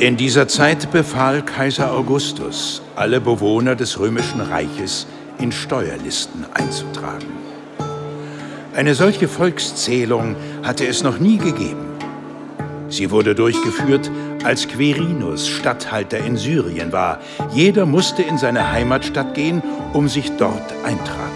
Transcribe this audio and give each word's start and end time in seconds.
In 0.00 0.16
dieser 0.16 0.46
Zeit 0.46 0.92
befahl 0.92 1.42
Kaiser 1.42 1.92
Augustus, 1.92 2.82
alle 2.94 3.20
Bewohner 3.20 3.74
des 3.74 3.98
römischen 3.98 4.40
Reiches 4.40 5.08
in 5.40 5.50
Steuerlisten 5.50 6.46
einzutragen. 6.54 7.26
Eine 8.76 8.94
solche 8.94 9.26
Volkszählung 9.26 10.36
hatte 10.62 10.86
es 10.86 11.02
noch 11.02 11.18
nie 11.18 11.38
gegeben. 11.38 11.84
Sie 12.88 13.10
wurde 13.10 13.34
durchgeführt, 13.34 14.08
als 14.44 14.68
Querinus 14.68 15.48
Statthalter 15.48 16.18
in 16.18 16.36
Syrien 16.36 16.92
war. 16.92 17.18
Jeder 17.52 17.84
musste 17.84 18.22
in 18.22 18.38
seine 18.38 18.70
Heimatstadt 18.70 19.34
gehen, 19.34 19.64
um 19.94 20.08
sich 20.08 20.30
dort 20.38 20.72
eintragen 20.84 21.27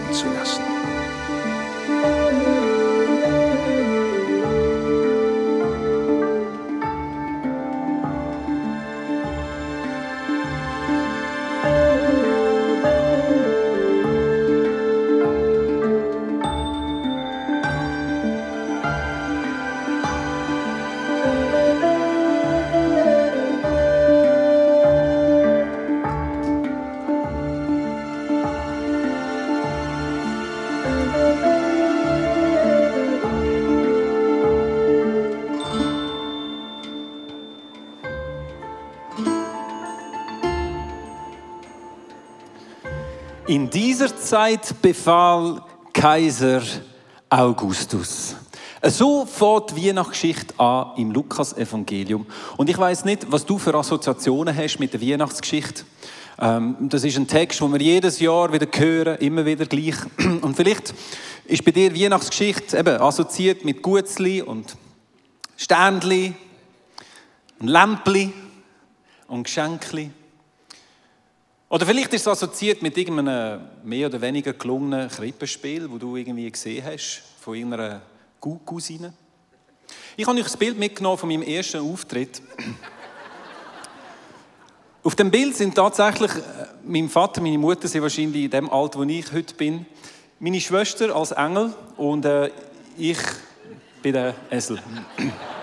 In 43.52 43.68
dieser 43.68 44.16
Zeit 44.16 44.80
befahl 44.80 45.62
Kaiser 45.92 46.62
Augustus. 47.28 48.34
So 48.82 49.26
fängt 49.26 49.76
die 49.76 49.88
Weihnachtsgeschichte 49.88 50.58
an 50.58 50.92
im 50.96 51.10
Lukas-Evangelium. 51.10 52.24
Und 52.56 52.70
ich 52.70 52.78
weiß 52.78 53.04
nicht, 53.04 53.30
was 53.30 53.44
du 53.44 53.58
für 53.58 53.74
Assoziationen 53.74 54.56
hast 54.56 54.78
mit 54.78 54.94
der 54.94 55.02
Weihnachtsgeschichte. 55.02 55.84
Ähm, 56.40 56.76
das 56.80 57.04
ist 57.04 57.18
ein 57.18 57.28
Text, 57.28 57.60
den 57.60 57.70
wir 57.74 57.80
jedes 57.82 58.20
Jahr 58.20 58.50
wieder 58.54 58.66
hören, 58.74 59.18
immer 59.18 59.44
wieder 59.44 59.66
gleich. 59.66 59.96
Und 60.40 60.56
vielleicht 60.56 60.94
ist 61.44 61.62
bei 61.62 61.72
dir 61.72 61.94
Weihnachtsgeschichte 61.94 62.78
eben 62.78 63.02
assoziiert 63.02 63.66
mit 63.66 63.82
Gutzli 63.82 64.40
und 64.40 64.78
Ständli 65.58 66.32
Lämpli 67.60 68.32
und 69.28 69.44
Geschenkli. 69.44 70.10
Oder 71.72 71.86
vielleicht 71.86 72.12
ist 72.12 72.20
es 72.20 72.28
assoziiert 72.28 72.82
mit 72.82 72.98
irgendeinem 72.98 73.62
mehr 73.82 74.06
oder 74.06 74.20
weniger 74.20 74.52
gelungenen 74.52 75.08
Krippenspiel, 75.08 75.90
wo 75.90 75.96
du 75.96 76.16
irgendwie 76.16 76.50
gesehen 76.50 76.84
hast, 76.84 77.22
von 77.40 77.54
irgendeiner 77.54 78.02
Cousine. 78.38 79.14
Ich 80.14 80.26
habe 80.26 80.36
euch 80.36 80.44
das 80.44 80.56
Bild 80.58 80.78
mitgenommen 80.78 81.16
von 81.16 81.30
meinem 81.30 81.40
ersten 81.40 81.80
Auftritt. 81.80 82.42
Auf 85.02 85.14
dem 85.14 85.30
Bild 85.30 85.56
sind 85.56 85.74
tatsächlich 85.74 86.32
äh, 86.32 86.66
mein 86.84 87.08
Vater, 87.08 87.40
meine 87.40 87.56
Mutter 87.56 87.88
sind 87.88 88.02
wahrscheinlich 88.02 88.44
in 88.44 88.50
dem 88.50 88.68
Alter, 88.68 88.98
wo 88.98 89.04
ich 89.04 89.32
heute 89.32 89.54
bin, 89.54 89.86
meine 90.40 90.60
Schwester 90.60 91.16
als 91.16 91.30
Engel 91.30 91.72
und 91.96 92.26
äh, 92.26 92.50
ich 92.98 93.16
bin 94.02 94.12
der 94.12 94.34
Esel. 94.50 94.78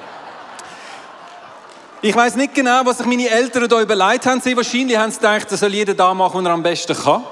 Ich 2.02 2.16
weiß 2.16 2.38
nicht 2.38 2.56
genau, 2.56 2.86
was 2.86 3.00
sich 3.00 3.06
meine 3.06 3.30
Eltern 3.30 3.68
da 3.68 3.82
überlegt 3.82 4.26
haben. 4.26 4.40
Sie 4.40 4.56
wahrscheinlich 4.56 4.98
haben 4.98 5.12
sie 5.12 5.18
gedacht, 5.18 5.52
das 5.52 5.60
soll 5.60 5.74
jeder 5.74 5.94
da 5.94 6.14
machen, 6.14 6.40
was 6.40 6.46
er 6.46 6.54
am 6.54 6.64
besten 6.64 6.96
kann. 6.96 7.26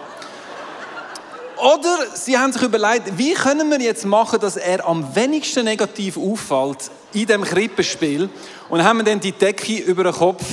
Oder 1.55 2.05
sie 2.13 2.37
haben 2.37 2.51
sich 2.51 2.61
überlegt, 2.61 3.17
wie 3.17 3.33
können 3.33 3.71
wir 3.71 3.79
jetzt 3.79 4.05
machen, 4.05 4.41
dass 4.41 4.57
er 4.57 4.85
am 4.85 5.15
wenigsten 5.15 5.63
negativ 5.63 6.17
auffällt 6.17 6.91
in 7.13 7.25
dem 7.25 7.43
Krippenspiel 7.43 8.29
und 8.67 8.83
haben 8.83 9.05
dann 9.05 9.21
die 9.21 9.31
Decke 9.31 9.77
über 9.77 10.03
den 10.03 10.13
Kopf 10.13 10.43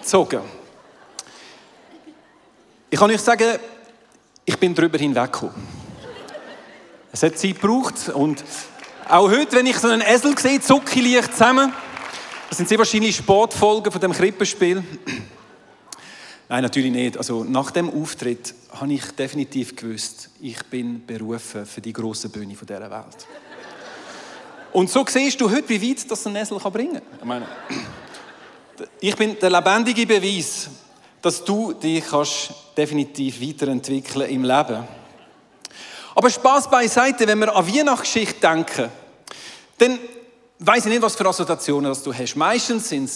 gezogen. 0.00 0.40
Ich 2.90 2.98
kann 2.98 3.10
euch 3.12 3.20
sagen, 3.20 3.60
ich 4.44 4.58
bin 4.58 4.74
darüber 4.74 4.98
hinweggekommen. 4.98 5.54
Es 7.12 7.22
hat 7.22 7.38
Zeit 7.38 7.60
gebraucht 7.60 8.08
und 8.12 8.42
auch 9.08 9.30
heute, 9.30 9.52
wenn 9.52 9.66
ich 9.66 9.78
so 9.78 9.86
einen 9.86 10.02
Esel 10.02 10.36
sehe, 10.36 10.60
zucke 10.60 10.98
ich 10.98 11.14
leicht 11.14 11.32
zusammen. 11.32 11.72
Das 12.50 12.56
sind 12.56 12.68
sehr 12.68 12.78
wahrscheinlich 12.78 13.14
Sportfolgen 13.14 13.92
von 13.92 14.00
dem 14.00 14.10
Krippenspiel. 14.10 14.82
Nein, 16.48 16.62
natürlich 16.64 16.90
nicht. 16.90 17.16
Also 17.16 17.44
nach 17.44 17.70
dem 17.70 17.88
Auftritt 17.88 18.52
habe 18.72 18.92
ich 18.92 19.04
definitiv 19.12 19.76
gewusst, 19.76 20.30
ich 20.40 20.60
bin 20.64 21.06
berufen 21.06 21.64
für 21.64 21.80
die 21.80 21.92
große 21.92 22.28
Bühne 22.28 22.56
dieser 22.56 22.90
Welt. 22.90 23.28
Und 24.72 24.90
so 24.90 25.04
siehst 25.06 25.40
du 25.40 25.48
heute, 25.48 25.68
wie 25.68 25.90
weit 25.90 26.10
das 26.10 26.26
ein 26.26 26.34
Esel 26.34 26.58
bringen 26.58 26.94
kann. 26.94 27.02
Ich, 27.20 27.24
meine, 27.24 27.46
ich 28.98 29.14
bin 29.14 29.38
der 29.38 29.50
lebendige 29.50 30.04
Beweis, 30.04 30.70
dass 31.22 31.44
du 31.44 31.72
dich 31.72 32.04
kannst 32.04 32.52
definitiv 32.76 33.40
weiterentwickeln 33.40 34.28
im 34.28 34.42
Leben. 34.42 34.88
Aber 36.16 36.28
Spaß 36.28 36.68
beiseite, 36.68 37.28
wenn 37.28 37.38
wir 37.38 37.54
an 37.54 37.64
Weihnachtsgeschichte 37.64 38.40
denken, 38.40 38.88
dann 39.78 40.00
weiß 40.62 40.84
ich 40.84 40.92
nicht, 40.92 41.02
was 41.02 41.16
für 41.16 41.26
Assoziationen 41.26 41.96
du 42.04 42.12
hast. 42.12 42.36
Meistens 42.36 42.88
sind 42.90 43.10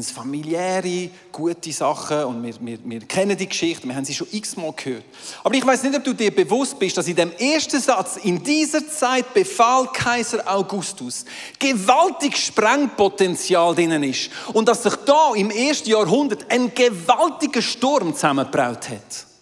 es 0.00 0.10
familiäre, 0.12 1.10
gute 1.32 1.72
Sachen 1.72 2.24
und 2.24 2.42
wir, 2.42 2.54
wir, 2.60 2.78
wir 2.84 3.00
kennen 3.00 3.36
die 3.36 3.48
Geschichte, 3.48 3.88
wir 3.88 3.96
haben 3.96 4.04
sie 4.04 4.14
schon 4.14 4.28
x-mal 4.30 4.72
gehört. 4.72 5.04
Aber 5.42 5.54
ich 5.54 5.66
weiß 5.66 5.82
nicht, 5.82 5.96
ob 5.96 6.04
du 6.04 6.12
dir 6.12 6.32
bewusst 6.32 6.78
bist, 6.78 6.96
dass 6.96 7.08
in 7.08 7.16
dem 7.16 7.32
ersten 7.32 7.80
Satz, 7.80 8.16
in 8.22 8.42
dieser 8.42 8.86
Zeit 8.88 9.34
befahl 9.34 9.88
Kaiser 9.92 10.42
Augustus, 10.46 11.24
gewaltig 11.58 12.36
Sprengpotenzial 12.36 13.74
drinnen 13.74 14.04
ist 14.04 14.30
und 14.52 14.68
dass 14.68 14.84
sich 14.84 14.94
da 15.04 15.34
im 15.34 15.50
ersten 15.50 15.90
Jahrhundert 15.90 16.48
ein 16.48 16.72
gewaltiger 16.72 17.60
Sturm 17.60 18.14
zusammengebraut 18.14 18.88
hat. 18.88 19.33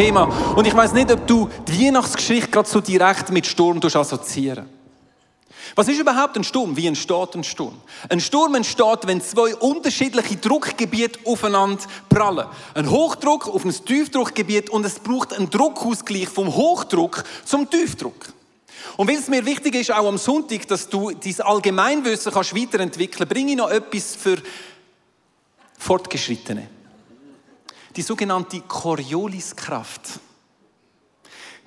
Thema. 0.00 0.24
Und 0.56 0.66
ich 0.66 0.74
weiß 0.74 0.94
nicht, 0.94 1.12
ob 1.12 1.26
du 1.26 1.50
die 1.68 1.86
Weihnachtsgeschichte 1.86 2.50
gerade 2.50 2.66
so 2.66 2.80
direkt 2.80 3.30
mit 3.30 3.46
Sturm 3.46 3.80
assoziieren 3.82 4.66
was 5.76 5.86
ist 5.86 6.00
überhaupt 6.00 6.36
ein 6.36 6.42
Sturm? 6.42 6.76
Wie 6.76 6.86
entsteht 6.86 7.34
ein 7.34 7.44
Sturm? 7.44 7.74
Ein 8.08 8.18
Sturm 8.18 8.56
entsteht, 8.56 9.06
wenn 9.06 9.20
zwei 9.20 9.54
unterschiedliche 9.54 10.36
Druckgebiete 10.36 11.20
aufeinander 11.24 11.84
prallen. 12.08 12.46
Ein 12.74 12.90
Hochdruck 12.90 13.46
auf 13.46 13.64
ein 13.64 13.72
Tiefdruckgebiet 13.72 14.68
und 14.70 14.84
es 14.84 14.98
braucht 14.98 15.32
einen 15.32 15.48
Druckausgleich 15.48 16.28
vom 16.28 16.52
Hochdruck 16.56 17.22
zum 17.44 17.70
Tiefdruck. 17.70 18.32
Und 18.96 19.08
weil 19.08 19.16
es 19.16 19.28
mir 19.28 19.46
wichtig 19.46 19.76
ist, 19.76 19.92
auch 19.92 20.08
am 20.08 20.18
Sonntag, 20.18 20.66
dass 20.66 20.88
du 20.88 21.12
dein 21.12 21.40
Allgemeinwissen 21.40 22.32
kannst 22.32 22.56
weiterentwickeln 22.56 23.28
kannst, 23.28 23.32
bringe 23.32 23.52
ich 23.52 23.56
noch 23.56 23.70
etwas 23.70 24.16
für 24.16 24.38
Fortgeschrittene 25.78 26.79
die 27.96 28.02
sogenannte 28.02 28.60
Corioliskraft. 28.60 30.20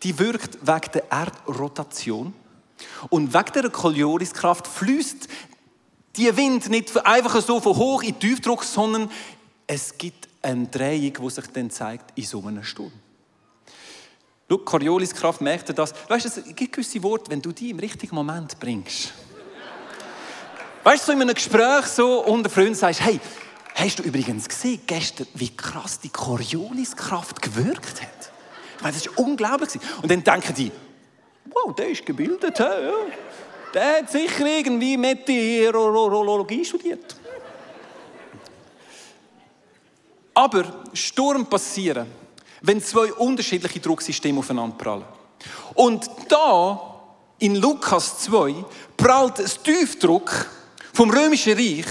Die 0.04 0.18
wirkt 0.20 0.60
wegen 0.62 0.92
der 0.94 1.12
Erdrotation. 1.12 2.34
Und 3.10 3.34
wegen 3.34 3.54
der 3.54 3.70
Corioliskraft 3.70 4.68
fließt 4.68 5.28
die 6.16 6.36
Wind 6.36 6.70
nicht 6.70 7.06
einfach 7.06 7.42
so 7.42 7.60
von 7.60 7.76
hoch 7.76 8.04
in 8.04 8.20
Tiefdruck, 8.20 8.64
sondern 8.64 9.10
es 9.66 9.98
gibt 9.98 10.28
eine 10.42 10.68
Drehung, 10.68 11.14
die 11.14 11.30
sich 11.30 11.48
dann 11.48 11.72
zeigt 11.72 12.18
in 12.18 12.26
so 12.26 12.46
einem 12.46 12.64
Sturm. 12.64 12.92
Schau, 14.50 14.58
Corioliskraft 14.60 15.42
merkt 15.42 15.76
das. 15.78 15.94
Weißt 16.08 16.26
du, 16.26 16.42
es 16.42 16.56
gibt 16.56 16.74
gewisse 16.74 17.02
Worte, 17.02 17.32
wenn 17.32 17.42
du 17.42 17.52
die 17.52 17.72
im 17.72 17.80
richtigen 17.80 18.16
Moment 18.16 18.60
bringst. 18.60 19.14
Weißt 20.84 21.04
du, 21.04 21.06
so 21.08 21.12
in 21.14 21.22
einem 21.22 21.34
Gespräch 21.34 21.86
so 21.86 22.26
unter 22.26 22.50
Freunden 22.50 22.76
sagst, 22.76 23.02
hey, 23.02 23.20
Hast 23.76 24.00
du 24.00 24.04
übrigens 24.04 24.48
gesehen, 24.48 24.82
gestern, 24.86 25.28
wie 25.34 25.50
krass 25.50 26.00
die 26.00 26.10
Corioliskraft 26.10 27.42
gewirkt 27.42 28.02
hat? 28.02 28.32
Ich 28.78 28.84
meine, 28.84 28.94
das 28.94 29.06
ist 29.06 29.18
unglaublich. 29.18 29.70
Und 30.02 30.12
dann 30.12 30.24
denken 30.24 30.54
die, 30.54 30.72
wow, 31.46 31.74
der 31.76 31.90
ist 31.90 32.06
gebildet, 32.06 32.60
ja. 32.60 32.92
der 33.74 33.98
hat 33.98 34.12
sicher 34.12 34.46
irgendwie 34.46 34.96
Meteorologie 34.98 36.64
studiert. 36.64 37.16
Aber 40.36 40.86
Sturm 40.94 41.46
passieren, 41.46 42.08
wenn 42.62 42.82
zwei 42.82 43.12
unterschiedliche 43.14 43.80
Drucksysteme 43.80 44.40
aufeinander 44.40 44.76
prallen. 44.78 45.06
Und 45.76 46.10
da, 46.30 47.00
in 47.40 47.56
Lukas 47.56 48.20
2, 48.20 48.66
prallt 48.98 49.40
das 49.40 49.62
Tiefdruck 49.62 50.48
vom 50.94 51.10
Römischen 51.10 51.54
Reich 51.54 51.86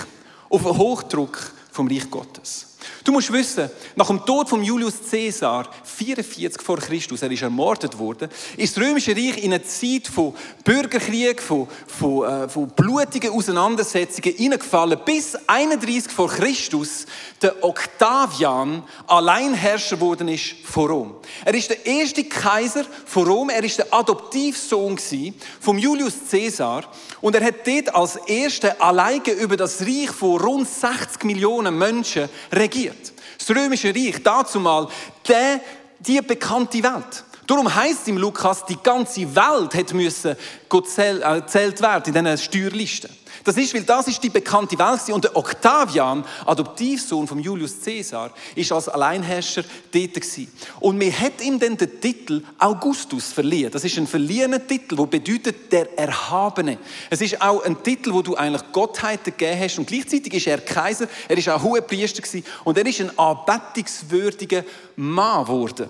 auf 0.49 0.67
einen 0.67 0.79
Hochdruck 0.79 1.52
vom 1.73 1.89
Reich 1.89 2.11
Gottes. 2.11 2.72
Du 3.05 3.11
musst 3.11 3.33
wissen, 3.33 3.69
nach 3.97 4.07
dem 4.07 4.25
Tod 4.25 4.49
von 4.49 4.63
Julius 4.63 4.95
Caesar, 5.11 5.69
44 5.83 6.63
vor 6.63 6.79
Christus, 6.79 7.21
er 7.23 7.33
ist 7.33 7.43
ermordet 7.43 7.99
worden, 7.99 8.31
ist 8.57 8.77
das 8.77 8.85
Römische 8.85 9.11
Reich 9.11 9.43
in 9.43 9.53
eine 9.53 9.65
Zeit 9.65 10.07
von 10.07 10.35
Bürgerkrieg, 10.63 11.43
von, 11.43 11.67
von, 11.89 12.25
äh, 12.25 12.49
von 12.49 12.69
blutigen 12.69 13.33
Auseinandersetzungen 13.33 14.37
hineingefallen, 14.37 15.01
bis 15.05 15.37
31 15.49 16.13
vor 16.13 16.29
Christus 16.29 17.07
der 17.41 17.65
Octavian 17.65 18.85
Alleinherrscher 19.09 19.97
geworden 19.97 20.29
ist 20.29 20.55
von 20.65 20.87
Rom. 20.87 21.15
Er 21.45 21.55
ist 21.55 21.71
der 21.71 21.85
erste 21.85 22.23
Kaiser 22.23 22.85
von 23.05 23.27
Rom, 23.27 23.51
er 23.51 23.65
ist 23.65 23.79
der 23.79 23.93
Adoptivsohn 23.93 24.97
von 25.61 25.77
Julius 25.77 26.15
Caesar 26.31 26.85
und 27.21 27.35
er 27.35 27.45
hat 27.45 27.67
dort 27.67 27.95
als 27.97 28.17
erster 28.27 28.81
alleine 28.81 29.33
über 29.33 29.57
das 29.57 29.81
Reich 29.81 30.11
von 30.11 30.41
rund 30.41 30.69
60 30.69 31.25
Millionen 31.25 31.77
Menschen 31.77 32.29
regiert. 32.53 32.92
Das 33.47 33.56
Römische 33.56 33.93
Reich, 33.93 34.23
dazu 34.23 34.61
mal, 34.61 34.87
der, 35.27 35.61
die 35.99 36.21
bekannte 36.21 36.81
Welt. 36.83 37.25
Darum 37.47 37.75
heißt 37.75 38.06
im 38.06 38.19
Lukas, 38.19 38.65
die 38.67 38.79
ganze 38.81 39.35
Welt 39.35 39.75
hat 39.75 39.93
müssen 39.93 40.37
gezählt 40.69 41.23
äh, 41.23 41.83
werden 41.83 42.15
in 42.15 42.25
diesen 42.25 42.39
Steuerlisten. 42.39 43.11
Das 43.44 43.56
ist, 43.56 43.75
weil 43.75 43.83
das 43.83 44.09
ist 44.09 44.23
die 44.23 44.31
bekannte 44.31 44.79
Welt 44.79 45.09
und 45.11 45.25
der 45.25 45.37
Octavian, 45.37 46.25
Adoptivsohn 46.47 47.27
von 47.27 47.39
Julius 47.41 47.81
Caesar, 47.85 48.31
ist 48.55 48.71
als 48.71 48.89
Alleinherrscher 48.89 49.65
dort 49.91 50.15
gewesen. 50.15 50.53
Und 50.81 50.99
mir 50.99 51.12
hat 51.12 51.41
ihm 51.41 51.59
dann 51.59 51.77
den 51.77 52.00
Titel 52.00 52.43
Augustus 52.59 53.33
verliehen. 53.33 53.71
Das 53.71 53.85
ist 53.85 53.99
ein 53.99 54.06
verliehener 54.06 54.65
Titel, 54.65 54.97
der 54.97 55.06
bedeutet 55.06 55.73
der 55.73 55.99
Erhabene. 55.99 56.79
Es 57.11 57.21
ist 57.21 57.41
auch 57.43 57.65
ein 57.65 57.83
Titel, 57.83 58.12
wo 58.12 58.23
du 58.23 58.37
eigentlich 58.37 58.62
Gottheiten 58.73 59.33
gegeben 59.37 59.61
hast 59.61 59.79
und 59.79 59.87
gleichzeitig 59.87 60.35
ist 60.35 60.47
er 60.47 60.59
Kaiser, 60.59 61.09
er 61.29 61.37
ist 61.37 61.49
auch 61.49 61.62
Hohepriester 61.62 62.23
gewesen 62.23 62.44
und 62.65 62.79
er 62.79 62.87
ist 62.87 63.00
ein 63.00 63.19
anbetungswürdiger 63.19 64.65
Mann 64.97 65.44
geworden. 65.44 65.89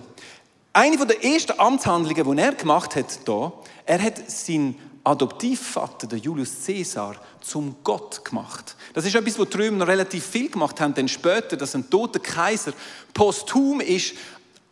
Eine 0.75 0.97
der 0.97 1.23
ersten 1.23 1.59
Amtshandlungen, 1.59 2.37
die 2.37 2.43
er 2.43 2.53
gemacht 2.53 2.97
hat, 2.97 3.07
hier, 3.27 3.53
er 3.85 4.03
hat 4.03 4.31
seinen 4.31 4.75
Adoptivvater, 5.05 6.07
der 6.07 6.19
Julius 6.19 6.65
Caesar, 6.65 7.17
zum 7.41 7.77
Gott 7.83 8.25
gemacht. 8.25 8.77
Das 8.95 9.05
ist 9.05 9.15
etwas, 9.15 9.39
was 9.39 9.49
die 9.49 9.57
Römer 9.57 9.79
noch 9.79 9.89
relativ 9.89 10.25
viel 10.25 10.49
gemacht 10.49 10.81
haben, 10.81 10.95
denn 10.95 11.09
später, 11.09 11.57
dass 11.57 11.75
ein 11.75 11.91
toter 11.91 12.21
Kaiser 12.21 12.73
posthum 13.13 13.81
ist, 13.81 14.15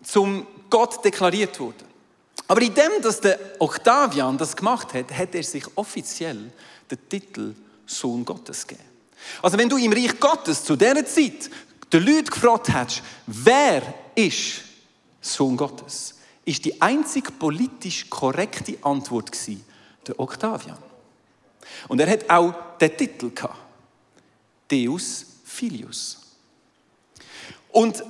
zum 0.03 0.47
Gott 0.69 1.05
deklariert 1.05 1.59
wurde. 1.59 1.85
Aber 2.47 2.63
in 2.63 2.75
dem, 2.75 3.03
dass 3.03 3.21
der 3.21 3.39
Octavian 3.59 4.39
das 4.39 4.57
gemacht 4.57 4.95
hat, 4.95 5.13
hat 5.17 5.35
er 5.35 5.43
sich 5.43 5.65
offiziell 5.77 6.53
den 6.91 7.09
Titel 7.09 7.55
Sohn 7.87 8.25
Gottes 8.25 8.67
gegeben. 8.67 8.89
Also 9.43 9.59
wenn 9.59 9.69
du 9.69 9.77
im 9.77 9.93
Reich 9.93 10.19
Gottes 10.19 10.65
zu 10.65 10.77
dieser 10.77 11.05
Zeit 11.05 11.51
den 11.93 12.05
Leuten 12.05 12.27
gefragt 12.27 12.73
hast, 12.73 13.03
wer 13.27 13.83
ist 14.15 14.63
Sohn 15.21 15.57
Gottes, 15.57 16.15
ist 16.45 16.65
die 16.65 16.81
einzig 16.81 17.39
politisch 17.39 18.09
korrekte 18.09 18.79
Antwort 18.83 19.31
gewesen, 19.31 19.65
der 20.07 20.19
Octavian. 20.19 20.79
Und 21.89 22.01
er 22.01 22.11
hat 22.11 22.29
auch 22.29 22.55
den 22.79 22.97
Titel 22.97 23.31
gehabt. 23.31 23.57
Deus 24.71 25.27
Filius. 25.45 26.19
Und 27.73 28.03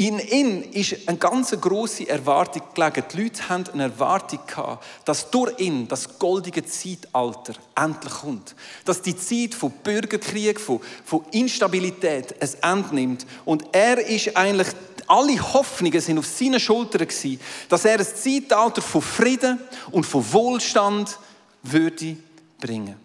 in 0.00 0.18
ihm 0.18 0.62
ist 0.72 0.96
eine 1.06 1.18
ganz 1.18 1.50
große 1.50 2.08
Erwartung 2.08 2.62
gelegen. 2.74 3.04
Die 3.12 3.22
Leute 3.22 3.48
haben 3.50 3.64
eine 3.74 3.82
Erwartung 3.82 4.38
gehabt, 4.46 4.82
dass 5.04 5.30
durch 5.30 5.58
ihn 5.58 5.88
das 5.88 6.18
goldige 6.18 6.64
Zeitalter 6.64 7.52
endlich 7.76 8.14
kommt. 8.14 8.56
Dass 8.86 9.02
die 9.02 9.14
Zeit 9.14 9.54
von 9.54 9.70
Bürgerkrieg, 9.70 10.58
von, 10.58 10.80
von 11.04 11.26
Instabilität 11.32 12.34
ein 12.40 12.78
Ende 12.78 12.94
nimmt. 12.94 13.26
Und 13.44 13.66
er 13.72 13.98
ist 13.98 14.34
eigentlich, 14.38 14.68
alle 15.10 15.40
Hoffnungen 15.52 16.00
sind 16.00 16.18
auf 16.18 16.26
seinen 16.26 16.60
Schultern 16.60 17.06
gewesen, 17.06 17.40
dass 17.68 17.84
er 17.84 17.98
ein 17.98 18.06
Zeitalter 18.06 18.80
von 18.80 19.02
Frieden 19.02 19.58
und 19.90 20.04
von 20.04 20.32
Wohlstand 20.32 21.18
würde 21.62 22.16
bringen. 22.60 22.96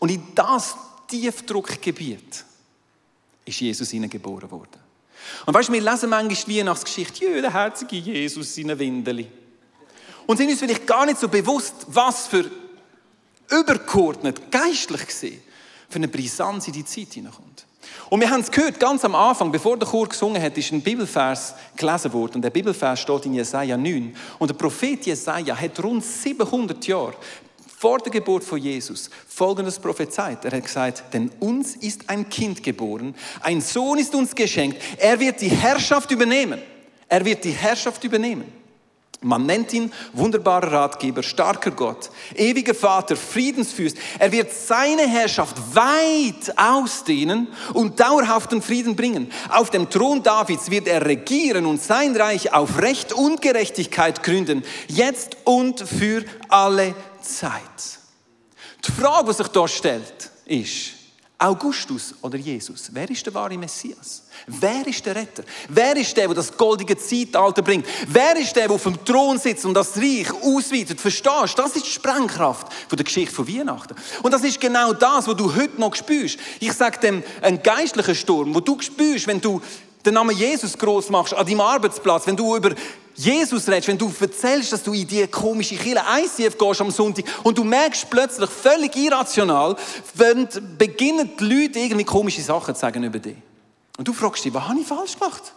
Und 0.00 0.10
in 0.10 0.22
das 0.34 0.74
Tiefdruckgebiet 1.06 2.44
ist 3.44 3.60
Jesus 3.60 3.90
hineingeboren 3.90 4.50
worden. 4.50 4.80
Und 5.46 5.54
weißt 5.54 5.68
du, 5.68 5.72
wir 5.72 5.80
lesen 5.80 6.10
manchmal 6.10 6.44
die 6.46 6.58
Weihnachtsgeschichte, 6.58 7.26
ja, 7.26 7.40
der 7.40 7.52
herzige 7.52 7.96
Jesus, 7.96 8.54
seine 8.54 8.78
Windeli. 8.78 9.30
Und 10.26 10.36
sind 10.36 10.50
uns 10.50 10.58
vielleicht 10.58 10.86
gar 10.86 11.06
nicht 11.06 11.20
so 11.20 11.28
bewusst, 11.28 11.74
was 11.86 12.26
für 12.26 12.50
übergeordnet, 13.50 14.50
geistlich 14.50 15.06
gesehen, 15.06 15.42
für 15.88 15.96
eine 15.96 16.08
Brisanz 16.08 16.66
in 16.66 16.72
die 16.72 16.84
Zeit 16.84 17.14
hineinkommt. 17.14 17.66
Und 18.08 18.20
wir 18.20 18.30
haben 18.30 18.40
es 18.40 18.50
gehört, 18.50 18.80
ganz 18.80 19.04
am 19.04 19.14
Anfang, 19.14 19.52
bevor 19.52 19.76
der 19.76 19.88
Chor 19.88 20.08
gesungen 20.08 20.42
hat, 20.42 20.56
ist 20.58 20.72
ein 20.72 20.82
Bibelvers 20.82 21.54
gelesen 21.76 22.12
worden. 22.12 22.36
Und 22.36 22.42
der 22.42 22.50
Bibelvers 22.50 23.00
steht 23.00 23.26
in 23.26 23.34
Jesaja 23.34 23.76
9. 23.76 24.14
Und 24.38 24.48
der 24.48 24.54
Prophet 24.54 25.06
Jesaja 25.06 25.56
hat 25.56 25.82
rund 25.82 26.04
700 26.04 26.86
Jahre 26.86 27.14
vor 27.80 27.98
der 27.98 28.12
Geburt 28.12 28.44
von 28.44 28.58
Jesus 28.58 29.08
folgendes 29.26 29.78
prophezeit. 29.78 30.44
Er 30.44 30.52
hat 30.52 30.64
gesagt, 30.64 31.04
denn 31.14 31.30
uns 31.40 31.76
ist 31.76 32.10
ein 32.10 32.28
Kind 32.28 32.62
geboren, 32.62 33.14
ein 33.40 33.62
Sohn 33.62 33.98
ist 33.98 34.14
uns 34.14 34.34
geschenkt, 34.34 34.82
er 34.98 35.18
wird 35.18 35.40
die 35.40 35.48
Herrschaft 35.48 36.10
übernehmen. 36.10 36.60
Er 37.08 37.24
wird 37.24 37.42
die 37.42 37.52
Herrschaft 37.52 38.04
übernehmen. 38.04 38.59
Man 39.22 39.44
nennt 39.44 39.74
ihn 39.74 39.92
wunderbarer 40.14 40.72
Ratgeber, 40.72 41.22
starker 41.22 41.72
Gott, 41.72 42.08
ewiger 42.34 42.74
Vater, 42.74 43.16
Friedensfürst. 43.16 43.98
Er 44.18 44.32
wird 44.32 44.50
seine 44.50 45.06
Herrschaft 45.06 45.56
weit 45.74 46.56
ausdehnen 46.56 47.48
und 47.74 48.00
dauerhaften 48.00 48.62
Frieden 48.62 48.96
bringen. 48.96 49.30
Auf 49.50 49.68
dem 49.68 49.90
Thron 49.90 50.22
Davids 50.22 50.70
wird 50.70 50.88
er 50.88 51.04
regieren 51.04 51.66
und 51.66 51.82
sein 51.82 52.16
Reich 52.16 52.54
auf 52.54 52.80
Recht 52.80 53.12
und 53.12 53.42
Gerechtigkeit 53.42 54.22
gründen, 54.22 54.62
jetzt 54.88 55.36
und 55.44 55.80
für 55.80 56.24
alle 56.48 56.94
Zeit. 57.20 57.52
Die 58.86 58.92
Frage, 58.92 59.28
die 59.28 59.34
sich 59.34 59.52
hier 59.52 59.68
stellt, 59.68 60.30
ist, 60.46 60.99
Augustus 61.42 62.14
oder 62.20 62.36
Jesus, 62.36 62.90
wer 62.92 63.08
ist 63.08 63.24
der 63.24 63.32
wahre 63.32 63.56
Messias? 63.56 64.22
Wer 64.46 64.86
ist 64.86 65.04
der 65.06 65.16
Retter? 65.16 65.42
Wer 65.70 65.96
ist 65.96 66.14
der, 66.14 66.26
der 66.26 66.34
das 66.34 66.54
goldige 66.54 66.96
Zeitalter 66.98 67.62
bringt? 67.62 67.86
Wer 68.08 68.36
ist 68.36 68.54
der, 68.54 68.66
der 68.66 68.74
auf 68.74 68.82
dem 68.82 69.02
Thron 69.04 69.38
sitzt 69.38 69.64
und 69.64 69.72
das 69.72 69.96
Reich 69.96 70.30
ausweitet? 70.42 71.00
Verstehst 71.00 71.58
du? 71.58 71.62
Das 71.62 71.76
ist 71.76 71.86
die 71.86 71.90
Sprengkraft 71.90 72.70
von 72.88 72.96
der 72.96 73.04
Geschichte 73.04 73.34
von 73.34 73.48
Weihnachten. 73.48 73.94
Und 74.22 74.32
das 74.32 74.44
ist 74.44 74.60
genau 74.60 74.92
das, 74.92 75.26
was 75.26 75.36
du 75.36 75.54
heute 75.54 75.80
noch 75.80 75.94
spürst. 75.94 76.38
Ich 76.60 76.74
sage 76.74 76.98
dem, 77.00 77.22
ein 77.40 77.62
geistlicher 77.62 78.14
Sturm, 78.14 78.54
wo 78.54 78.60
du 78.60 78.78
spürst, 78.80 79.26
wenn 79.26 79.40
du 79.40 79.62
den 80.04 80.14
Namen 80.14 80.36
Jesus 80.36 80.76
groß 80.76 81.10
machst 81.10 81.34
an 81.34 81.46
deinem 81.46 81.60
Arbeitsplatz, 81.60 82.26
wenn 82.26 82.36
du 82.36 82.56
über 82.56 82.74
Jesus 83.14 83.68
redest, 83.68 83.88
wenn 83.88 83.98
du 83.98 84.10
erzählst, 84.18 84.72
dass 84.72 84.82
du 84.82 84.94
in 84.94 85.06
die 85.06 85.26
komische 85.26 85.76
Kirche 85.76 86.02
ICF 86.22 86.56
gehst 86.56 86.80
am 86.80 86.90
Sonntag 86.90 87.24
und 87.42 87.58
du 87.58 87.64
merkst 87.64 88.08
plötzlich 88.08 88.48
völlig 88.48 88.96
irrational, 88.96 89.76
wenn 90.14 90.48
beginnen 90.78 91.30
die 91.38 91.44
Leute 91.44 91.78
irgendwie 91.78 92.04
komische 92.04 92.40
Sachen 92.40 92.74
zu 92.74 92.80
sagen 92.80 93.02
über 93.02 93.18
dich. 93.18 93.36
Und 93.98 94.08
du 94.08 94.12
fragst 94.14 94.44
dich, 94.44 94.54
was 94.54 94.66
habe 94.66 94.80
ich 94.80 94.86
falsch 94.86 95.18
gemacht? 95.18 95.52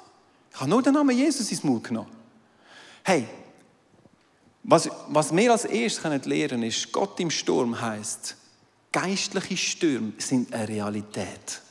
Ich 0.54 0.60
habe 0.60 0.70
nur 0.70 0.82
den 0.82 0.94
Namen 0.94 1.18
Jesus 1.18 1.50
ins 1.50 1.64
Mund 1.64 1.84
genommen. 1.86 2.12
Hey, 3.04 3.28
was, 4.64 4.90
was 5.08 5.36
wir 5.36 5.52
als 5.52 5.66
erstes 5.66 6.04
lernen 6.04 6.50
können, 6.50 6.64
ist, 6.64 6.92
Gott 6.92 7.20
im 7.20 7.32
Sturm 7.32 7.80
heißt, 7.80 8.36
geistliche 8.92 9.58
Stürme 9.58 10.14
sind 10.18 10.54
eine 10.54 10.68
Realität. 10.68 11.62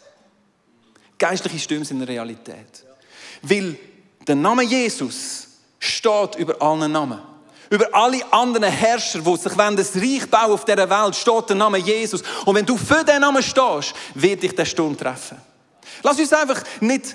Geistliche 1.23 1.61
Stürme 1.61 1.85
sind 1.85 1.99
eine 1.99 2.09
Realität. 2.09 2.85
Weil 3.43 3.79
der 4.27 4.35
Name 4.35 4.65
Jesus 4.65 5.47
steht 5.79 6.35
über 6.35 6.61
allen 6.61 6.91
Namen. 6.91 7.21
Über 7.71 7.87
alle 7.93 8.21
anderen 8.33 8.65
Herrscher, 8.65 9.21
die 9.21 9.37
sich 9.37 9.53
das 9.53 9.95
Reich 9.95 10.29
bauen 10.29 10.51
auf 10.51 10.65
dieser 10.65 10.91
Welt, 10.91 11.15
steht 11.15 11.49
der 11.49 11.55
Name 11.55 11.79
Jesus. 11.79 12.25
Und 12.45 12.57
wenn 12.57 12.67
du 12.67 12.77
für 12.77 13.05
diesen 13.05 13.21
Namen 13.21 13.41
stehst, 13.41 13.95
wird 14.17 14.43
dich 14.43 14.53
der 14.57 14.65
Sturm 14.65 14.97
treffen. 14.97 15.39
Lass 16.03 16.19
uns 16.19 16.33
einfach 16.33 16.61
nicht 16.81 17.15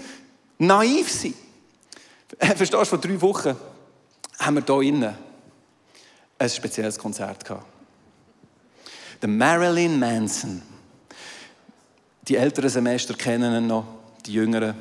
naiv 0.57 1.11
sein. 1.11 1.33
Verstehst 2.39 2.73
du, 2.75 2.85
vor 2.85 2.99
drei 2.99 3.19
Wochen 3.19 3.57
haben 4.39 4.55
wir 4.55 4.63
hier 4.65 4.87
innen 4.87 5.17
ein 6.39 6.49
spezielles 6.49 6.97
Konzert 6.97 7.43
gehabt. 7.43 7.65
Der 9.21 9.27
Marilyn 9.27 9.99
Manson. 9.99 10.61
Die 12.25 12.37
älteren 12.37 12.69
Semester 12.69 13.13
kennen 13.15 13.53
ihn 13.53 13.67
noch 13.67 13.96
die 14.27 14.33
Jüngeren, 14.33 14.75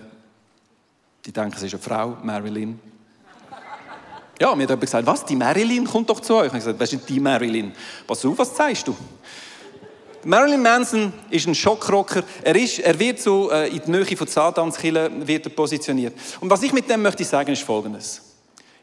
die 1.24 1.32
denken, 1.32 1.54
es 1.56 1.62
ist 1.62 1.74
eine 1.74 1.82
Frau, 1.82 2.16
Marilyn. 2.22 2.78
Ja, 4.40 4.54
mir 4.54 4.64
hat 4.64 4.70
jemand 4.70 4.80
gesagt, 4.82 5.06
was, 5.06 5.24
die 5.24 5.36
Marilyn 5.36 5.86
kommt 5.86 6.10
doch 6.10 6.20
zu 6.20 6.34
euch. 6.34 6.46
Ich 6.46 6.52
habe 6.52 6.58
gesagt, 6.58 6.80
was 6.80 6.92
ist 6.92 7.08
die 7.08 7.20
Marilyn? 7.20 7.72
Pass 8.06 8.24
auf, 8.24 8.36
was 8.36 8.54
zeigst 8.54 8.86
du? 8.86 8.96
Marilyn 10.24 10.60
Manson 10.60 11.12
ist 11.30 11.46
ein 11.46 11.54
Schockrocker. 11.54 12.22
Er, 12.42 12.56
ist, 12.56 12.80
er 12.80 12.98
wird 12.98 13.20
so 13.20 13.50
äh, 13.50 13.68
in 13.68 13.80
die 13.86 13.90
Nähe 13.90 14.16
von 14.16 14.26
Satanskille 14.26 15.10
wird 15.26 15.46
er 15.46 15.52
positioniert. 15.52 16.14
Und 16.40 16.50
was 16.50 16.62
ich 16.62 16.72
mit 16.72 16.90
dem 16.90 17.00
möchte 17.00 17.24
sagen, 17.24 17.52
ist 17.52 17.62
Folgendes. 17.62 18.22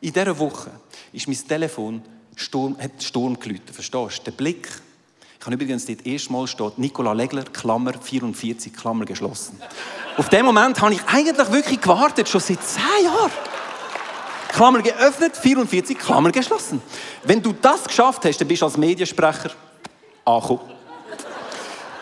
In 0.01 0.13
dieser 0.13 0.37
Woche 0.39 0.71
ist 1.11 1.27
mein 1.27 1.37
Telefon 1.47 2.01
Sturm, 2.35 2.77
hat 2.79 3.03
Sturm 3.03 3.37
geläutet. 3.39 3.71
Verstehst 3.71 4.19
du? 4.19 4.23
Der 4.23 4.31
Blick. 4.31 4.67
Ich 5.43 5.45
habe 5.45 5.55
übrigens 5.55 5.85
dort 5.85 6.07
erstmal 6.07 6.47
steht 6.47 6.77
Nicola 6.77 7.11
Legler, 7.11 7.43
Klammer 7.43 7.91
44, 8.01 8.71
Klammer 8.73 9.03
geschlossen. 9.03 9.61
Auf 10.15 10.29
den 10.29 10.45
Moment 10.45 10.79
habe 10.79 10.93
ich 10.93 11.01
eigentlich 11.05 11.51
wirklich 11.51 11.81
gewartet, 11.81 12.29
schon 12.29 12.39
seit 12.39 12.63
zehn 12.63 13.03
Jahren. 13.03 13.29
Klammer 14.47 14.81
geöffnet, 14.81 15.35
44, 15.35 15.99
Klammer 15.99 16.31
geschlossen. 16.31 16.81
Wenn 17.25 17.41
du 17.41 17.51
das 17.61 17.83
geschafft 17.83 18.23
hast, 18.23 18.37
dann 18.37 18.47
bist 18.47 18.61
du 18.61 18.67
als 18.67 18.77
Mediensprecher 18.77 19.51
angekommen. 20.23 20.61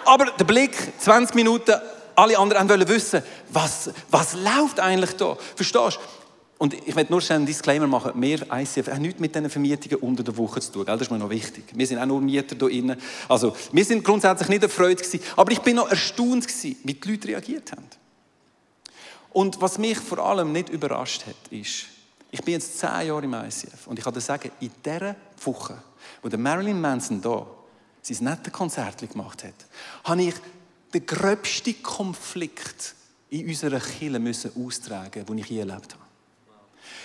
Aber 0.06 0.26
der 0.26 0.46
Blick, 0.46 0.78
20 1.00 1.34
Minuten, 1.34 1.74
alle 2.16 2.38
anderen 2.38 2.70
wollen 2.70 2.88
wissen, 2.88 3.24
was, 3.50 3.90
was 4.12 4.34
läuft 4.34 4.80
eigentlich 4.80 5.18
da? 5.18 5.36
Verstehst 5.56 5.98
du? 5.98 6.21
Und 6.62 6.76
ich 6.76 6.94
möchte 6.94 7.12
nur 7.12 7.22
schnell 7.22 7.38
einen 7.38 7.48
Disclaimer 7.48 7.88
machen. 7.88 8.12
Wir 8.22 8.46
ICF 8.54 8.88
haben 8.92 9.02
nichts 9.02 9.20
mit 9.20 9.34
diesen 9.34 9.50
Vermietungen 9.50 9.96
unter 9.96 10.22
der 10.22 10.38
Woche 10.38 10.62
zu 10.62 10.72
tun. 10.72 10.86
Das 10.86 11.02
ist 11.02 11.10
mir 11.10 11.18
noch 11.18 11.32
wichtig. 11.32 11.64
Wir 11.74 11.88
sind 11.88 11.98
auch 11.98 12.06
nur 12.06 12.22
Mieter 12.22 12.56
hier 12.56 12.70
innen. 12.70 13.02
Also, 13.28 13.56
wir 13.72 13.84
sind 13.84 14.04
grundsätzlich 14.04 14.48
nicht 14.48 14.62
erfreut 14.62 15.00
gewesen. 15.00 15.22
Aber 15.36 15.52
ich 15.52 15.58
bin 15.62 15.78
noch 15.78 15.90
erstaunt 15.90 16.48
gewesen, 16.48 16.76
wie 16.84 16.94
die 16.94 17.10
Leute 17.10 17.30
reagiert 17.30 17.72
haben. 17.72 17.88
Und 19.32 19.60
was 19.60 19.80
mich 19.80 19.98
vor 19.98 20.20
allem 20.20 20.52
nicht 20.52 20.70
überrascht 20.70 21.26
hat, 21.26 21.34
ist, 21.50 21.86
ich 22.30 22.44
bin 22.44 22.54
jetzt 22.54 22.78
zehn 22.78 23.08
Jahre 23.08 23.24
im 23.24 23.34
ICF 23.34 23.88
und 23.88 23.98
ich 23.98 24.06
kann 24.06 24.14
dir 24.14 24.22
sagen, 24.22 24.52
in 24.60 24.70
dieser 24.86 25.16
Woche, 25.44 25.82
wo 26.22 26.30
der 26.30 26.38
Marilyn 26.38 26.80
Manson 26.80 27.24
da 27.24 27.48
sein 28.04 28.18
nettes 28.22 28.54
Konzert 28.54 29.00
gemacht 29.00 29.44
hat, 29.44 29.56
habe 30.04 30.22
ich 30.22 30.36
den 30.94 31.08
gröbsten 31.08 31.82
Konflikt 31.82 32.94
in 33.32 33.48
unserer 33.48 33.80
Kirche 33.80 34.20
müssen 34.20 34.52
austragen, 34.64 35.26
den 35.26 35.38
ich 35.40 35.48
je 35.48 35.62
erlebt 35.62 35.96
habe. 35.96 36.11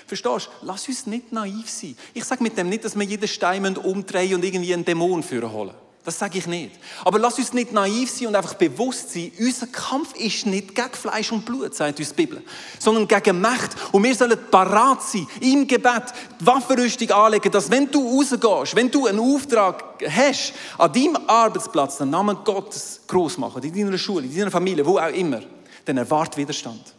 Verstehst 0.07 0.47
du? 0.47 0.67
Lass 0.67 0.89
uns 0.89 1.07
nicht 1.07 1.33
naiv 1.33 1.69
sein. 1.69 1.97
Ich 2.15 2.25
sage 2.25 2.43
mit 2.43 2.57
dem 2.57 2.69
nicht, 2.69 2.85
dass 2.85 2.97
wir 2.97 3.05
jeden 3.05 3.27
Stein 3.27 3.77
umdrehen 3.77 4.35
und 4.37 4.45
irgendwie 4.45 4.73
einen 4.73 4.85
Dämon 4.85 5.23
führen 5.23 5.53
holen. 5.53 5.75
Das 6.07 6.21
sage 6.21 6.39
ich 6.39 6.47
nicht. 6.47 6.79
Aber 7.05 7.19
lass 7.19 7.37
uns 7.37 7.53
nicht 7.53 7.73
naiv 7.73 8.09
sein 8.09 8.29
und 8.29 8.37
einfach 8.37 8.55
bewusst 8.55 9.13
sein, 9.13 9.33
unser 9.41 9.67
Kampf 9.67 10.15
ist 10.15 10.47
nicht 10.47 10.73
gegen 10.73 10.93
Fleisch 10.93 11.33
und 11.33 11.45
Blut, 11.45 11.75
sagt 11.75 11.99
uns 11.99 12.11
die 12.11 12.15
Bibel, 12.15 12.45
sondern 12.79 13.09
gegen 13.09 13.41
Macht. 13.41 13.71
Und 13.91 14.05
wir 14.05 14.15
sollen 14.15 14.39
parat 14.49 15.03
sein, 15.03 15.27
im 15.41 15.67
Gebet, 15.67 16.05
die 16.41 16.47
Waffenrüstung 16.47 17.11
anlegen, 17.11 17.51
dass 17.51 17.69
wenn 17.69 17.91
du 17.91 18.09
rausgehst, 18.09 18.77
wenn 18.77 18.89
du 18.89 19.09
einen 19.09 19.19
Auftrag 19.19 19.83
hast, 20.09 20.53
an 20.79 20.93
deinem 20.93 21.19
Arbeitsplatz 21.27 21.99
den 21.99 22.11
Namen 22.11 22.39
Gottes 22.45 23.01
groß 23.09 23.39
machen, 23.39 23.61
in 23.65 23.75
deiner 23.75 23.99
Schule, 23.99 24.27
in 24.27 24.37
deiner 24.37 24.53
Familie, 24.53 24.87
wo 24.87 24.99
auch 24.99 25.09
immer, 25.09 25.41
dann 25.85 25.97
erwart 25.97 26.37
Widerstand. 26.37 26.96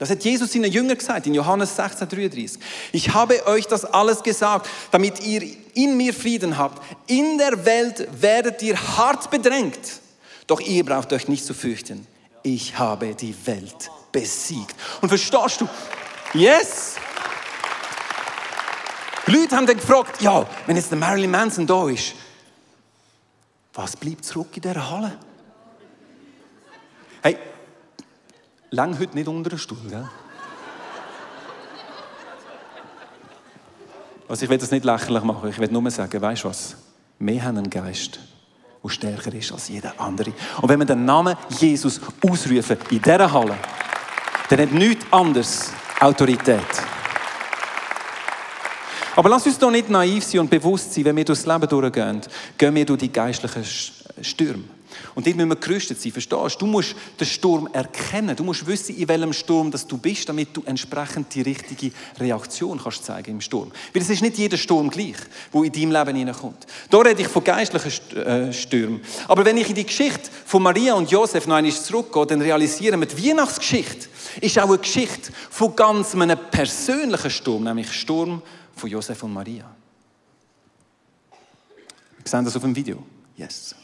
Das 0.00 0.08
hat 0.08 0.24
Jesus 0.24 0.50
seinen 0.50 0.72
Jüngern 0.72 0.96
gesagt 0.96 1.26
in 1.26 1.34
Johannes 1.34 1.76
16, 1.76 2.08
33. 2.08 2.58
Ich 2.90 3.12
habe 3.12 3.46
euch 3.46 3.66
das 3.66 3.84
alles 3.84 4.22
gesagt, 4.22 4.66
damit 4.90 5.20
ihr 5.20 5.42
in 5.74 5.98
mir 5.98 6.14
Frieden 6.14 6.56
habt. 6.56 6.82
In 7.06 7.36
der 7.36 7.66
Welt 7.66 8.08
werdet 8.18 8.62
ihr 8.62 8.80
hart 8.96 9.30
bedrängt. 9.30 10.00
Doch 10.46 10.58
ihr 10.58 10.86
braucht 10.86 11.12
euch 11.12 11.28
nicht 11.28 11.44
zu 11.44 11.52
fürchten. 11.52 12.06
Ich 12.42 12.78
habe 12.78 13.14
die 13.14 13.34
Welt 13.44 13.90
besiegt. 14.10 14.74
Und 15.02 15.10
verstehst 15.10 15.60
du? 15.60 15.68
Yes! 16.32 16.94
Leute 19.26 19.54
haben 19.54 19.66
dann 19.66 19.76
gefragt, 19.76 20.22
ja, 20.22 20.46
wenn 20.64 20.76
jetzt 20.76 20.90
der 20.90 20.96
Marilyn 20.96 21.30
Manson 21.30 21.66
da 21.66 21.90
ist, 21.90 22.14
was 23.74 23.96
bleibt 23.96 24.24
zurück 24.24 24.48
in 24.54 24.62
dieser 24.62 24.90
Halle? 24.90 25.18
Hey, 27.22 27.36
Lang 28.70 28.98
heute 28.98 29.16
nicht 29.16 29.26
unter 29.26 29.58
Stuhl, 29.58 29.78
gell? 29.88 30.08
Also 34.28 34.44
ich 34.44 34.48
will 34.48 34.58
das 34.58 34.70
nicht 34.70 34.84
lächerlich 34.84 35.24
machen, 35.24 35.50
ich 35.50 35.58
will 35.58 35.68
nur 35.72 35.90
sagen, 35.90 36.22
weißt 36.22 36.44
du 36.44 36.48
was? 36.48 36.76
Wir 37.18 37.42
haben 37.42 37.58
einen 37.58 37.68
Geist, 37.68 38.20
der 38.82 38.88
stärker 38.88 39.34
ist 39.34 39.50
als 39.50 39.68
jeder 39.68 39.92
andere. 39.98 40.32
Und 40.62 40.68
wenn 40.68 40.78
wir 40.78 40.86
den 40.86 41.04
Namen 41.04 41.36
Jesus 41.58 42.00
ausrufen 42.24 42.78
in 42.90 43.02
dieser 43.02 43.32
Halle, 43.32 43.56
dann 44.48 44.60
hat 44.60 44.72
nichts 44.72 45.04
anderes 45.10 45.72
Autorität. 45.98 46.60
Aber 49.16 49.28
lass 49.28 49.46
uns 49.46 49.58
doch 49.58 49.72
nicht 49.72 49.90
naiv 49.90 50.22
sein 50.22 50.42
und 50.42 50.50
bewusst 50.50 50.94
sein, 50.94 51.04
wenn 51.06 51.16
wir 51.16 51.24
durchs 51.24 51.44
Leben 51.44 51.68
durchgehen, 51.68 52.20
gehen 52.56 52.74
wir 52.76 52.86
durch 52.86 53.00
die 53.00 53.12
geistlichen 53.12 53.64
Stürme. 54.22 54.64
Und 55.14 55.26
dort 55.26 55.36
müssen 55.36 55.48
wir 55.48 55.56
gerüstet 55.56 56.00
sein, 56.00 56.12
verstehst 56.12 56.54
du? 56.54 56.58
Du 56.58 56.66
musst 56.66 56.94
den 57.18 57.26
Sturm 57.26 57.68
erkennen. 57.72 58.36
Du 58.36 58.44
musst 58.44 58.66
wissen, 58.66 58.96
in 58.96 59.08
welchem 59.08 59.32
Sturm 59.32 59.70
dass 59.70 59.86
du 59.86 59.98
bist, 59.98 60.28
damit 60.28 60.56
du 60.56 60.62
entsprechend 60.64 61.34
die 61.34 61.42
richtige 61.42 61.92
Reaktion 62.18 62.80
kannst 62.82 63.04
zeigen 63.04 63.32
im 63.32 63.40
Sturm. 63.40 63.70
Weil 63.92 64.02
es 64.02 64.10
ist 64.10 64.22
nicht 64.22 64.38
jeder 64.38 64.56
Sturm 64.56 64.90
gleich, 64.90 65.16
wo 65.52 65.64
in 65.64 65.72
deinem 65.72 65.92
Leben 65.92 66.16
hineinkommt. 66.16 66.66
Da 66.88 66.98
rede 66.98 67.22
ich 67.22 67.28
von 67.28 67.44
geistlichen 67.44 68.16
äh, 68.16 68.52
Stürmen. 68.52 69.00
Aber 69.28 69.44
wenn 69.44 69.56
ich 69.56 69.68
in 69.68 69.74
die 69.74 69.86
Geschichte 69.86 70.30
von 70.44 70.62
Maria 70.62 70.94
und 70.94 71.10
Josef 71.10 71.46
noch 71.46 71.56
einmal 71.56 71.72
zurückgehe, 71.72 72.26
dann 72.26 72.40
realisieren 72.40 73.00
wir, 73.00 73.06
die 73.06 73.28
Weihnachtsgeschichte 73.28 74.08
ist 74.40 74.58
auch 74.58 74.68
eine 74.68 74.78
Geschichte 74.78 75.32
von 75.50 75.74
ganz 75.74 76.14
einem 76.14 76.38
persönlichen 76.50 77.30
Sturm, 77.30 77.64
nämlich 77.64 77.92
Sturm 77.92 78.42
von 78.76 78.90
Josef 78.90 79.22
und 79.22 79.32
Maria. 79.32 79.64
Wir 82.22 82.30
sehen 82.30 82.44
das 82.44 82.56
auf 82.56 82.62
dem 82.62 82.74
Video. 82.76 83.02
Yes. 83.36 83.74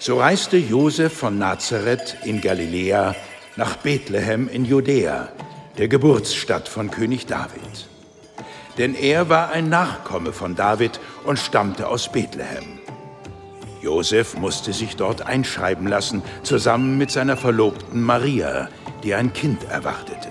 So 0.00 0.20
reiste 0.20 0.56
Josef 0.56 1.12
von 1.12 1.38
Nazareth 1.38 2.18
in 2.24 2.40
Galiläa 2.40 3.16
nach 3.56 3.78
Bethlehem 3.78 4.48
in 4.48 4.64
Judäa, 4.64 5.28
der 5.76 5.88
Geburtsstadt 5.88 6.68
von 6.68 6.92
König 6.92 7.26
David. 7.26 7.88
Denn 8.78 8.94
er 8.94 9.28
war 9.28 9.50
ein 9.50 9.68
Nachkomme 9.68 10.32
von 10.32 10.54
David 10.54 11.00
und 11.24 11.40
stammte 11.40 11.88
aus 11.88 12.12
Bethlehem. 12.12 12.78
Josef 13.82 14.36
musste 14.36 14.72
sich 14.72 14.94
dort 14.94 15.26
einschreiben 15.26 15.88
lassen, 15.88 16.22
zusammen 16.44 16.96
mit 16.96 17.10
seiner 17.10 17.36
Verlobten 17.36 18.00
Maria, 18.00 18.68
die 19.02 19.14
ein 19.14 19.32
Kind 19.32 19.64
erwartete. 19.64 20.30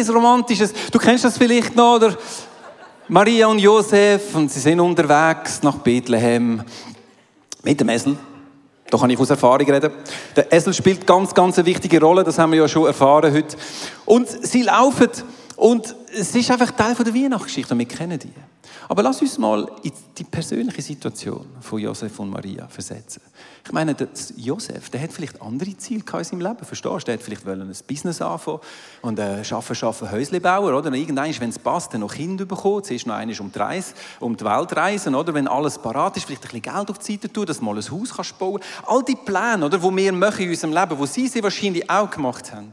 Ein 0.00 0.08
romantisches. 0.10 0.72
Du 0.92 0.98
kennst 0.98 1.24
das 1.24 1.38
vielleicht 1.38 1.74
noch, 1.74 1.96
oder? 1.96 2.16
Maria 3.08 3.46
und 3.46 3.58
Josef, 3.58 4.34
und 4.34 4.50
sie 4.50 4.60
sind 4.60 4.80
unterwegs 4.80 5.62
nach 5.62 5.76
Bethlehem 5.76 6.62
mit 7.62 7.80
dem 7.80 7.88
Esel. 7.88 8.18
Da 8.90 8.98
kann 8.98 9.08
ich 9.10 9.18
aus 9.18 9.30
Erfahrung 9.30 9.70
reden. 9.70 9.92
Der 10.34 10.52
Esel 10.52 10.74
spielt 10.74 11.06
ganz, 11.06 11.32
ganz 11.32 11.58
eine 11.58 11.66
wichtige 11.66 12.00
Rolle, 12.00 12.24
das 12.24 12.38
haben 12.38 12.52
wir 12.52 12.58
ja 12.58 12.68
schon 12.68 12.86
erfahren 12.86 13.32
heute. 13.32 13.56
Und 14.04 14.28
sie 14.28 14.62
laufen, 14.62 15.08
und 15.56 15.94
es 16.12 16.34
ist 16.34 16.50
einfach 16.50 16.70
Teil 16.72 16.94
der 16.94 17.14
Weihnachtsgeschichte, 17.14 17.72
und 17.72 17.78
wir 17.78 17.88
kennen 17.88 18.18
die. 18.18 18.32
Aber 18.88 19.02
lass 19.02 19.20
uns 19.20 19.36
mal 19.38 19.68
in 19.82 19.92
die 20.16 20.24
persönliche 20.24 20.82
Situation 20.82 21.46
von 21.60 21.78
Josef 21.80 22.18
und 22.20 22.30
Maria 22.30 22.68
versetzen. 22.68 23.20
Ich 23.64 23.72
meine, 23.72 23.96
Josef, 24.36 24.90
der 24.90 25.02
hat 25.02 25.12
vielleicht 25.12 25.42
andere 25.42 25.76
Ziele 25.76 26.04
in 26.06 26.24
seinem 26.24 26.40
Leben, 26.40 26.64
verstehst 26.64 26.94
du? 26.94 27.06
Der 27.06 27.14
hat 27.14 27.22
vielleicht 27.22 27.46
ein 27.48 27.72
Business 27.88 28.22
anfangen 28.22 28.60
und 29.02 29.18
äh, 29.18 29.42
schaffen, 29.44 29.74
schaffen, 29.74 30.10
Häusle 30.10 30.40
bauen, 30.40 30.72
oder? 30.72 30.86
Und 30.86 30.94
irgendwann, 30.94 31.34
wenn 31.40 31.50
es 31.50 31.58
passt, 31.58 31.92
dann 31.92 32.02
noch 32.02 32.14
Kinder 32.14 32.44
bekommen. 32.44 32.84
Zuerst 32.84 33.08
noch 33.08 33.16
eines 33.16 33.40
um 33.40 33.50
die, 33.50 33.82
um 34.20 34.36
die 34.36 34.44
Welt 34.44 34.76
reisen, 34.76 35.16
oder? 35.16 35.34
Wenn 35.34 35.48
alles 35.48 35.78
parat 35.78 36.16
ist, 36.16 36.26
vielleicht 36.26 36.44
ein 36.44 36.60
bisschen 36.60 36.74
Geld 36.74 36.90
auf 36.90 36.98
die 36.98 37.12
Seite 37.12 37.32
tun, 37.32 37.46
dass 37.46 37.58
du 37.58 37.64
mal 37.64 37.76
ein 37.76 37.90
Haus 37.90 38.14
kannst 38.14 38.38
bauen 38.38 38.60
All 38.86 39.02
die 39.02 39.16
Pläne, 39.16 39.66
oder, 39.66 39.78
die 39.78 39.96
wir 39.96 40.12
machen 40.12 40.42
in 40.42 40.50
unserem 40.50 40.72
Leben, 40.72 40.96
die 40.96 41.06
sie, 41.08 41.26
sie 41.26 41.42
wahrscheinlich 41.42 41.90
auch 41.90 42.08
gemacht 42.08 42.52
haben. 42.52 42.72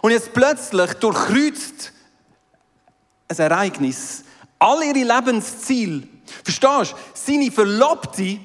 Und 0.00 0.10
jetzt 0.10 0.32
plötzlich 0.32 0.94
durchkreuzt 0.94 1.92
ein 3.40 3.50
Ereignis 3.50 4.24
all 4.58 4.82
ihre 4.82 5.04
Lebensziele. 5.14 6.08
Verstehst 6.42 6.92
du? 6.92 6.96
Seine 7.14 7.50
Verlobte 7.50 8.38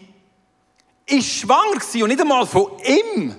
war 1.10 1.22
schwanger 1.22 2.04
und 2.04 2.08
nicht 2.10 2.22
einmal 2.22 2.46
von 2.46 2.72
ihm. 2.86 3.36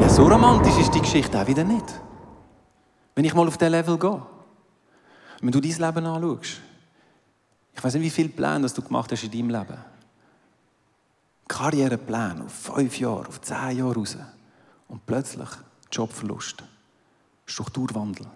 Ja, 0.00 0.08
so 0.08 0.24
romantisch 0.26 0.78
ist 0.78 0.94
die 0.94 1.00
Geschichte 1.00 1.40
auch 1.40 1.46
wieder 1.46 1.64
nicht. 1.64 1.84
Wenn 3.14 3.24
ich 3.24 3.34
mal 3.34 3.46
auf 3.46 3.56
diesen 3.56 3.72
Level 3.72 3.98
gehe. 3.98 4.22
Wenn 5.40 5.50
du 5.50 5.60
dein 5.60 5.70
Leben 5.70 6.06
anschaust. 6.06 6.60
Ich 7.74 7.82
weiß 7.82 7.94
nicht, 7.94 8.04
wie 8.04 8.10
viele 8.10 8.28
Pläne 8.28 8.68
du 8.68 8.82
gemacht 8.82 9.10
hast 9.12 9.24
in 9.24 9.30
deinem 9.30 9.50
Leben. 9.50 9.78
Karrierepläne 11.48 12.44
auf 12.44 12.52
fünf 12.52 12.98
Jahre, 12.98 13.28
auf 13.28 13.40
zehn 13.40 13.78
Jahre 13.78 13.94
raus. 13.94 14.16
Und 14.88 15.04
plötzlich 15.06 15.48
Jobverlust, 15.90 16.62
Strukturwandel, 17.46 18.26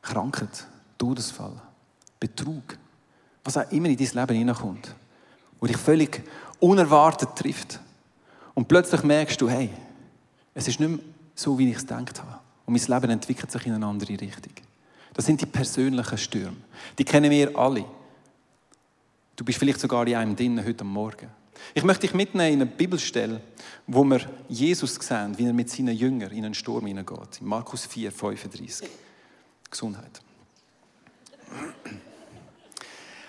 Krankheit, 0.00 0.66
Todesfall, 0.98 1.60
Betrug, 2.18 2.76
was 3.44 3.56
auch 3.56 3.70
immer 3.70 3.88
in 3.88 3.96
dein 3.96 4.06
Leben 4.06 4.38
hineinkommt 4.38 4.94
und 5.60 5.68
dich 5.68 5.76
völlig 5.76 6.22
unerwartet 6.60 7.36
trifft. 7.36 7.80
Und 8.54 8.68
plötzlich 8.68 9.02
merkst 9.02 9.40
du, 9.40 9.48
hey, 9.48 9.70
es 10.54 10.68
ist 10.68 10.80
nicht 10.80 10.88
mehr 10.88 10.98
so, 11.34 11.58
wie 11.58 11.70
ich 11.70 11.76
es 11.76 11.86
gedacht 11.86 12.20
habe. 12.20 12.38
Und 12.66 12.74
mein 12.74 13.00
Leben 13.00 13.12
entwickelt 13.12 13.50
sich 13.50 13.66
in 13.66 13.74
eine 13.74 13.86
andere 13.86 14.20
Richtung. 14.20 14.52
Das 15.14 15.26
sind 15.26 15.40
die 15.40 15.46
persönlichen 15.46 16.18
Stürme. 16.18 16.56
Die 16.98 17.04
kennen 17.04 17.30
wir 17.30 17.56
alle. 17.56 17.84
Du 19.36 19.44
bist 19.44 19.58
vielleicht 19.58 19.80
sogar 19.80 20.06
in 20.06 20.14
einem 20.14 20.36
drin 20.36 20.64
heute 20.64 20.84
Morgen. 20.84 21.28
Ich 21.74 21.84
möchte 21.84 22.02
dich 22.02 22.14
mitnehmen 22.14 22.54
in 22.54 22.62
eine 22.62 22.70
Bibelstelle, 22.70 23.40
wo 23.86 24.04
wir 24.04 24.20
Jesus 24.48 24.94
sehen, 24.94 25.36
wie 25.38 25.46
er 25.46 25.52
mit 25.52 25.70
seinen 25.70 25.96
Jüngern 25.96 26.30
in 26.32 26.44
einen 26.44 26.54
Sturm 26.54 26.86
hineingeht. 26.86 27.40
In 27.40 27.46
Markus 27.46 27.86
4, 27.86 28.10
35. 28.10 28.88
Gesundheit. 29.70 30.20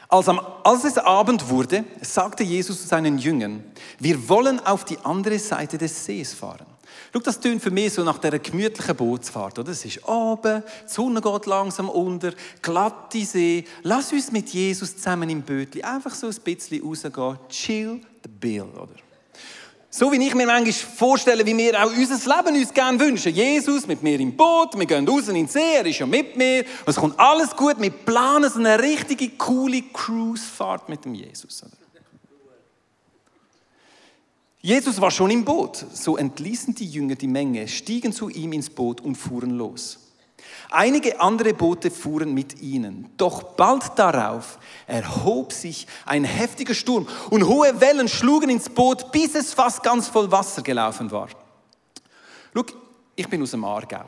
Als, 0.08 0.30
am, 0.30 0.40
als 0.64 0.84
es 0.84 0.98
Abend 0.98 1.50
wurde, 1.50 1.84
sagte 2.02 2.44
Jesus 2.44 2.82
zu 2.82 2.88
seinen 2.88 3.18
Jüngern, 3.18 3.64
wir 4.00 4.30
wollen 4.30 4.60
auf 4.60 4.86
die 4.86 5.00
andere 5.00 5.40
Seite 5.40 5.78
des 5.78 6.06
Sees 6.06 6.34
fahren. 6.34 6.66
Schau, 7.12 7.20
das 7.20 7.40
tönt 7.40 7.62
für 7.62 7.72
mich 7.72 7.94
so 7.94 8.04
nach 8.04 8.18
dieser 8.18 8.40
gemütlichen 8.40 8.96
Bootsfahrt. 8.96 9.60
Oder? 9.60 9.72
Es 9.72 9.86
ist 9.86 10.08
oben, 10.08 10.64
die 10.84 10.94
Sonne 10.94 11.22
geht 11.22 11.46
langsam 11.46 11.90
unter, 11.90 12.34
glatte 12.62 13.26
See. 13.26 13.66
Lass 13.84 14.12
uns 14.12 14.32
mit 14.32 14.50
Jesus 14.50 14.98
zusammen 14.98 15.30
im 15.30 15.42
Bötli 15.42 15.84
einfach 15.84 16.14
so 16.16 16.28
ein 16.28 16.36
bisschen 16.44 16.84
rausgehen. 16.84 17.40
Chill 17.50 18.02
the 18.24 18.30
bill, 18.30 18.64
oder? 18.76 18.96
So 19.96 20.12
wie 20.12 20.26
ich 20.26 20.34
mir 20.34 20.48
manchmal 20.48 20.74
vorstelle, 20.74 21.46
wie 21.46 21.56
wir 21.56 21.84
auch 21.84 21.92
unser 21.96 22.36
Leben 22.36 22.60
uns 22.60 22.74
gerne 22.74 23.00
wünschen. 23.00 23.32
Jesus 23.32 23.86
mit 23.86 24.02
mir 24.02 24.20
im 24.20 24.36
Boot, 24.36 24.76
wir 24.76 24.88
gehen 24.88 25.08
raus 25.08 25.28
in 25.28 25.36
den 25.36 25.48
See, 25.48 25.76
er 25.76 25.86
ist 25.86 26.00
ja 26.00 26.08
mit 26.08 26.36
mir, 26.36 26.66
es 26.88 26.96
kommt 26.96 27.20
alles 27.20 27.56
gut, 27.56 27.76
wir 27.80 27.92
planen 27.92 28.50
so 28.50 28.58
eine 28.58 28.80
richtige, 28.80 29.30
coole 29.38 29.84
Cruisefahrt 29.94 30.90
mit 30.90 31.06
dem 31.06 31.14
Jesus. 31.14 31.62
Oder? 31.62 31.83
Jesus 34.66 35.02
war 35.02 35.12
schon 35.12 35.30
im 35.30 35.44
Boot. 35.44 35.86
So 35.94 36.16
entließen 36.16 36.74
die 36.74 36.88
Jünger 36.88 37.16
die 37.16 37.28
Menge, 37.28 37.68
stiegen 37.68 38.14
zu 38.14 38.30
ihm 38.30 38.54
ins 38.54 38.70
Boot 38.70 39.02
und 39.02 39.16
fuhren 39.16 39.58
los. 39.58 40.00
Einige 40.70 41.20
andere 41.20 41.54
Boote 41.54 41.92
fuhren 41.92 42.34
mit 42.34 42.62
ihnen. 42.62 43.10
Doch 43.18 43.44
bald 43.44 43.92
darauf 43.98 44.58
erhob 44.88 45.52
sich 45.52 45.86
ein 46.06 46.24
heftiger 46.24 46.74
Sturm 46.74 47.08
und 47.30 47.46
hohe 47.46 47.82
Wellen 47.82 48.08
schlugen 48.08 48.50
ins 48.50 48.70
Boot, 48.70 49.12
bis 49.12 49.36
es 49.36 49.54
fast 49.54 49.84
ganz 49.84 50.08
voll 50.08 50.32
Wasser 50.32 50.62
gelaufen 50.62 51.12
war. 51.12 51.28
Schau, 52.54 52.64
ich 53.18 53.28
bin 53.28 53.42
aus 53.42 53.52
dem 53.52 53.66
Aargau. 53.66 54.06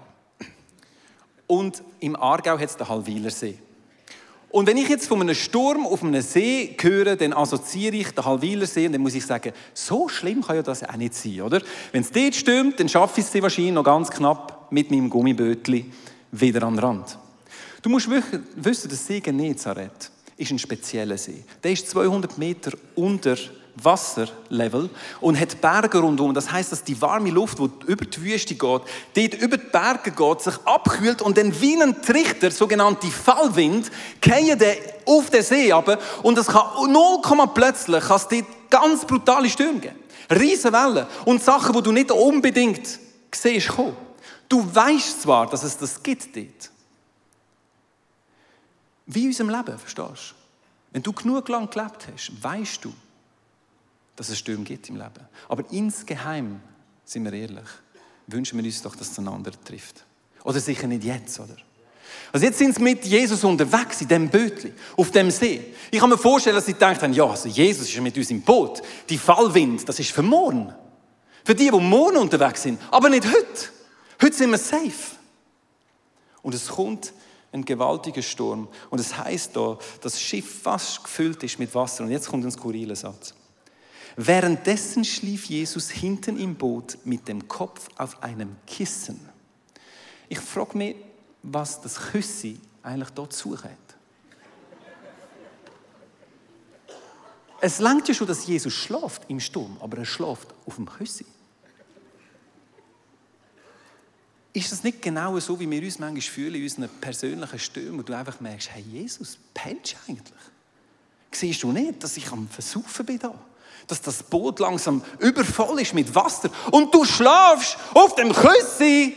Und 1.47 1.83
im 1.99 2.15
Aargau 2.15 2.57
hat 2.57 2.69
es 2.69 2.77
den 2.77 2.87
Halwiler 2.87 3.29
See. 3.29 3.59
Und 4.55 4.67
wenn 4.67 4.77
ich 4.77 4.87
jetzt 4.87 5.09
von 5.09 5.19
einem 5.19 5.35
Sturm 5.35 5.85
auf 5.85 6.01
einem 6.01 6.21
See 6.21 6.77
höre, 6.79 7.17
dann 7.17 7.33
assoziiere 7.33 7.97
ich 7.97 8.11
den 8.11 8.23
Halwiler 8.23 8.65
See 8.65 8.85
und 8.85 8.93
dann 8.93 9.01
muss 9.01 9.13
ich 9.13 9.25
sagen, 9.25 9.51
so 9.73 10.07
schlimm 10.07 10.41
kann 10.41 10.55
ja 10.55 10.61
das 10.61 10.81
auch 10.81 10.95
nicht 10.95 11.13
sein, 11.13 11.41
oder? 11.41 11.61
Wenn 11.91 12.03
es 12.03 12.09
dort 12.09 12.33
stürmt, 12.35 12.79
dann 12.79 12.87
schaffe 12.87 13.19
ich 13.19 13.27
es 13.27 13.41
wahrscheinlich 13.41 13.73
noch 13.73 13.83
ganz 13.83 14.09
knapp 14.09 14.71
mit 14.71 14.91
meinem 14.91 15.09
Gummibötli 15.09 15.91
wieder 16.31 16.63
an 16.63 16.75
den 16.75 16.79
Rand. 16.79 17.19
Du 17.81 17.89
musst 17.89 18.09
wissen, 18.09 18.89
der 18.89 18.97
See 18.97 19.19
Genezareth 19.19 20.09
ist 20.37 20.51
ein 20.51 20.59
spezieller 20.59 21.17
See. 21.17 21.43
Der 21.61 21.73
ist 21.73 21.89
200 21.89 22.37
Meter 22.37 22.71
unter 22.95 23.35
Wasserlevel 23.81 24.89
und 25.19 25.39
hat 25.39 25.59
Berge 25.61 25.99
rundum. 25.99 26.33
Das 26.33 26.51
heißt, 26.51 26.71
dass 26.71 26.83
die 26.83 26.99
warme 27.01 27.29
Luft, 27.29 27.59
die 27.59 27.69
über 27.87 28.05
die 28.05 28.21
Wüste 28.21 28.55
geht, 28.55 28.61
dort 28.61 28.87
über 29.15 29.57
die 29.57 29.69
Berge 29.71 30.11
geht, 30.11 30.41
sich 30.41 30.55
abkühlt 30.65 31.21
und 31.21 31.37
dann 31.37 31.59
wie 31.61 31.81
ein 31.81 32.01
Trichter, 32.01 32.51
sogenannte 32.51 33.07
Fallwind, 33.07 33.91
gehen 34.21 34.59
auf 35.05 35.29
den 35.29 35.43
See 35.43 35.71
runter 35.71 35.99
und 36.23 36.37
es 36.37 36.47
kann 36.47 36.91
0, 36.91 37.21
plötzlich 37.53 38.03
kann 38.03 38.17
es 38.17 38.27
dort 38.27 38.45
ganz 38.69 39.05
brutale 39.05 39.49
Stürme 39.49 39.79
geben. 39.79 39.99
Riesen 40.29 40.73
Wellen 40.73 41.05
und 41.25 41.43
Sachen, 41.43 41.73
die 41.73 41.83
du 41.83 41.91
nicht 41.91 42.11
unbedingt 42.11 42.99
siehst 43.31 43.69
kommen. 43.69 43.95
Du 44.49 44.63
weißt 44.73 45.21
zwar, 45.21 45.47
dass 45.47 45.63
es 45.63 45.77
das 45.77 46.01
gibt 46.01 46.35
dort. 46.35 46.71
Wie 49.05 49.21
in 49.21 49.27
unserem 49.27 49.49
Leben, 49.49 49.77
verstehst 49.77 50.31
du? 50.31 50.35
Wenn 50.91 51.03
du 51.03 51.13
genug 51.13 51.49
lang 51.49 51.69
gelebt 51.69 52.07
hast, 52.11 52.31
weißt 52.41 52.85
du, 52.85 52.93
dass 54.15 54.29
es 54.29 54.39
Stürme 54.39 54.63
gibt 54.63 54.89
im 54.89 54.95
Leben. 54.95 55.27
Aber 55.49 55.63
insgeheim, 55.71 56.61
sind 57.03 57.25
wir 57.25 57.33
ehrlich, 57.33 57.67
wünschen 58.27 58.57
wir 58.57 58.65
uns 58.65 58.81
doch, 58.81 58.95
dass 58.95 59.11
es 59.11 59.19
einander 59.19 59.51
trifft. 59.63 60.03
Oder 60.43 60.59
sicher 60.59 60.87
nicht 60.87 61.03
jetzt, 61.03 61.39
oder? 61.39 61.55
Also 62.31 62.45
jetzt 62.45 62.57
sind 62.57 62.75
sie 62.75 62.81
mit 62.81 63.05
Jesus 63.05 63.43
unterwegs 63.43 64.01
in 64.01 64.07
dem 64.07 64.29
Bötli, 64.29 64.73
auf 64.97 65.11
dem 65.11 65.31
See. 65.31 65.73
Ich 65.91 65.99
kann 65.99 66.09
mir 66.09 66.17
vorstellen, 66.17 66.55
dass 66.55 66.65
sie 66.65 66.73
denken, 66.73 67.13
ja, 67.13 67.25
also 67.25 67.47
Jesus 67.47 67.87
ist 67.89 68.01
mit 68.01 68.17
uns 68.17 68.29
im 68.29 68.41
Boot. 68.41 68.81
Die 69.09 69.17
Fallwind, 69.17 69.87
das 69.87 69.99
ist 69.99 70.11
für 70.11 70.21
morgen. 70.21 70.73
Für 71.43 71.55
die, 71.55 71.69
die 71.69 71.79
morgen 71.79 72.17
unterwegs 72.17 72.63
sind. 72.63 72.79
Aber 72.91 73.09
nicht 73.09 73.25
heute. 73.25 73.69
Heute 74.21 74.35
sind 74.35 74.51
wir 74.51 74.57
safe. 74.57 75.15
Und 76.41 76.53
es 76.53 76.67
kommt 76.67 77.13
ein 77.51 77.63
gewaltiger 77.63 78.21
Sturm. 78.21 78.67
Und 78.89 78.99
es 78.99 79.17
heißt 79.17 79.55
da, 79.55 79.77
das 80.01 80.19
Schiff 80.19 80.61
fast 80.61 81.03
gefüllt 81.03 81.41
ist 81.43 81.59
mit 81.59 81.73
Wasser. 81.73 82.03
Und 82.03 82.11
jetzt 82.11 82.27
kommt 82.27 82.43
ein 82.45 82.51
skurriler 82.51 82.95
Satz. 82.95 83.33
Währenddessen 84.17 85.03
schlief 85.03 85.45
Jesus 85.45 85.89
hinten 85.89 86.37
im 86.39 86.55
Boot 86.55 86.97
mit 87.03 87.27
dem 87.27 87.47
Kopf 87.47 87.89
auf 87.97 88.23
einem 88.23 88.55
Kissen. 88.65 89.19
Ich 90.29 90.39
frage 90.39 90.77
mich, 90.77 90.95
was 91.43 91.81
das 91.81 91.97
Küssi 91.97 92.59
eigentlich 92.81 93.09
dort 93.09 93.33
sucht. 93.33 93.69
Es 97.61 97.79
langt 97.79 98.07
ja 98.07 98.13
schon, 98.13 98.27
dass 98.27 98.45
Jesus 98.47 98.73
schläft 98.73 99.23
im 99.27 99.39
Sturm, 99.39 99.77
aber 99.81 99.97
er 99.97 100.05
schläft 100.05 100.53
auf 100.65 100.75
dem 100.75 100.85
Küssi. 100.85 101.25
Ist 104.53 104.71
das 104.71 104.83
nicht 104.83 105.01
genau 105.01 105.37
so, 105.39 105.59
wie 105.59 105.69
wir 105.69 105.81
uns 105.81 105.99
manchmal 105.99 106.21
fühlen 106.21 106.55
in 106.55 106.63
unseren 106.63 106.89
persönlichen 107.01 107.59
Stürmen, 107.59 107.99
wo 107.99 108.03
du 108.03 108.15
einfach 108.15 108.39
merkst, 108.39 108.71
hey 108.71 108.83
Jesus, 108.83 109.37
pennst 109.53 109.97
eigentlich? 110.07 110.23
Siehst 111.31 111.63
du 111.63 111.73
nicht, 111.73 112.01
dass 112.01 112.15
ich 112.15 112.31
am 112.31 112.47
Versaufen 112.47 113.05
bin 113.05 113.19
da? 113.19 113.37
Dass 113.87 114.01
das 114.01 114.23
Boot 114.23 114.59
langsam 114.59 115.03
übervoll 115.19 115.81
ist 115.81 115.93
mit 115.93 116.13
Wasser 116.13 116.49
und 116.71 116.93
du 116.93 117.05
schlafst 117.05 117.77
auf 117.93 118.15
dem 118.15 118.33
Küssi. 118.33 119.15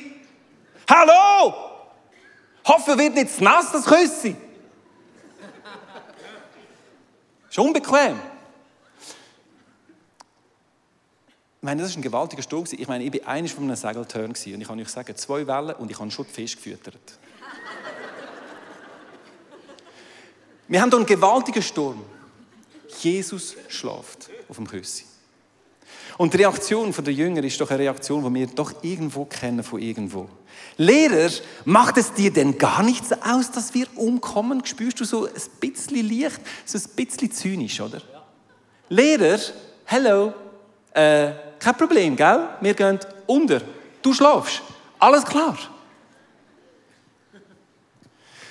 Hallo! 0.88 1.54
Hoffe, 2.66 2.98
wird 2.98 3.14
nicht 3.14 3.40
nass, 3.40 3.72
das 3.72 3.84
Küssi. 3.84 4.36
Ist 7.48 7.58
unbequem. 7.58 8.18
Ich 11.56 11.62
meine, 11.62 11.82
das 11.82 11.90
war 11.90 11.98
ein 11.98 12.02
gewaltiger 12.02 12.42
Sturm. 12.42 12.64
Ich 12.70 12.86
meine, 12.86 13.04
ich 13.04 13.12
war 13.12 13.28
eines 13.28 13.52
von 13.52 13.64
einem 13.64 13.74
Segelturn 13.74 14.26
und 14.26 14.44
ich 14.44 14.68
kann 14.68 14.78
euch 14.78 14.88
sagen, 14.88 15.16
zwei 15.16 15.46
Wellen 15.46 15.74
und 15.76 15.90
ich 15.90 15.98
habe 15.98 16.10
schon 16.10 16.24
Fisch 16.26 16.56
gefüttert. 16.56 17.18
Wir 20.68 20.82
haben 20.82 20.90
hier 20.90 20.98
einen 20.98 21.06
gewaltigen 21.06 21.62
Sturm. 21.62 22.04
Jesus 23.04 23.54
schlaft 23.68 24.30
auf 24.48 24.56
dem 24.56 24.66
Küssi. 24.66 25.04
Und 26.16 26.34
die 26.34 26.38
Reaktion 26.38 26.92
der 26.92 27.12
Jünger 27.12 27.44
ist 27.44 27.60
doch 27.60 27.70
eine 27.70 27.80
Reaktion, 27.80 28.24
die 28.24 28.40
wir 28.40 28.46
doch 28.48 28.82
irgendwo 28.82 29.24
kennen 29.24 29.62
von 29.62 29.80
irgendwo. 29.80 30.28
Lehrer, 30.76 31.30
macht 31.64 31.96
es 31.96 32.12
dir 32.12 32.32
denn 32.32 32.58
gar 32.58 32.82
nichts 32.82 33.12
aus, 33.12 33.52
dass 33.52 33.72
wir 33.74 33.86
umkommen? 33.96 34.64
Spürst 34.64 35.00
du 35.00 35.04
so 35.04 35.26
ein 35.26 35.32
bisschen 35.60 36.06
Licht, 36.06 36.40
so 36.64 36.78
ein 36.78 36.84
bisschen 36.96 37.32
zynisch, 37.32 37.80
oder? 37.80 37.98
Ja. 37.98 38.24
Lehrer, 38.88 39.38
hello, 39.84 40.32
äh, 40.92 41.32
kein 41.58 41.76
Problem, 41.76 42.16
gell? 42.16 42.48
Wir 42.60 42.74
gehen 42.74 42.98
unter. 43.26 43.60
Du 44.02 44.12
schlafst. 44.12 44.62
Alles 44.98 45.24
klar. 45.24 45.56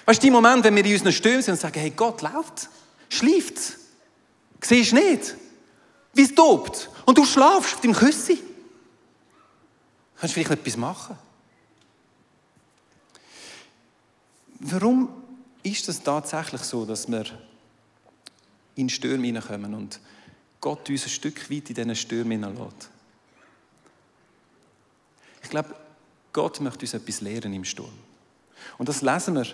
Weißt 0.06 0.24
du, 0.24 0.28
die 0.28 0.32
Moment, 0.32 0.64
wenn 0.64 0.76
wir 0.76 0.86
in 0.86 0.94
unseren 0.94 1.12
Stürmen 1.12 1.42
sind 1.42 1.56
und 1.56 1.60
sagen, 1.60 1.80
hey, 1.80 1.92
Gott 1.92 2.22
läuft, 2.22 2.70
schläft. 3.10 3.78
Siehst 4.62 4.94
nicht, 4.94 5.36
wie 6.14 6.24
es 6.24 6.34
tobt? 6.34 6.90
Und 7.06 7.18
du 7.18 7.26
schlafst 7.26 7.76
auf 7.76 7.82
deinem 7.82 7.94
Küssi. 7.94 8.40
Kannst 10.20 10.36
du 10.36 10.42
vielleicht 10.42 10.60
etwas 10.60 10.78
machen? 10.78 11.18
Warum 14.60 15.10
ist 15.62 15.88
es 15.88 16.02
tatsächlich 16.02 16.62
so, 16.62 16.86
dass 16.86 17.08
wir 17.08 17.26
in 18.76 18.90
Stürme 18.90 19.28
hineinkommen 19.28 19.74
und 19.76 20.00
Gott 20.60 20.90
uns 20.90 21.04
ein 21.04 21.10
Stück 21.10 21.50
weit 21.52 21.70
in 21.70 21.76
diesen 21.76 21.96
Stürmen 21.96 22.32
hineinlässt? 22.32 22.90
Ich 25.44 25.50
glaube, 25.50 25.76
Gott 26.34 26.60
möchte 26.60 26.82
uns 26.82 26.94
etwas 26.94 27.22
lehren 27.22 27.54
im 27.54 27.64
Sturm. 27.64 27.94
Und 28.78 28.90
das 28.90 29.02
lesen 29.02 29.36
wir 29.36 29.46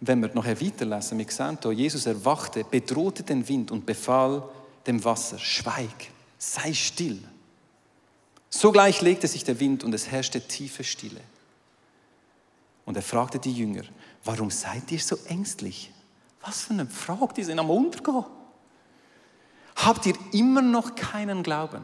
wenn 0.00 0.20
wir 0.20 0.30
nachher 0.34 0.60
weiterlesen, 0.60 1.18
wir 1.18 1.26
sehen 1.28 1.58
hier, 1.62 1.72
Jesus 1.72 2.06
erwachte, 2.06 2.64
bedrohte 2.64 3.22
den 3.22 3.46
Wind 3.48 3.70
und 3.70 3.84
befahl 3.84 4.48
dem 4.86 5.04
Wasser, 5.04 5.38
schweig, 5.38 6.10
sei 6.38 6.72
still. 6.72 7.18
Sogleich 8.50 9.02
legte 9.02 9.26
sich 9.26 9.44
der 9.44 9.58
Wind 9.60 9.84
und 9.84 9.92
es 9.92 10.10
herrschte 10.10 10.40
tiefe 10.40 10.84
Stille. 10.84 11.20
Und 12.86 12.96
er 12.96 13.02
fragte 13.02 13.38
die 13.38 13.52
Jünger, 13.52 13.82
warum 14.24 14.50
seid 14.50 14.90
ihr 14.90 15.00
so 15.00 15.18
ängstlich? 15.26 15.92
Was 16.40 16.62
für 16.62 16.72
eine 16.72 16.86
Frage, 16.86 17.34
die 17.34 17.44
sind 17.44 17.58
am 17.58 17.68
Untergehen. 17.68 18.24
Habt 19.76 20.06
ihr 20.06 20.14
immer 20.32 20.62
noch 20.62 20.94
keinen 20.94 21.42
Glauben? 21.42 21.82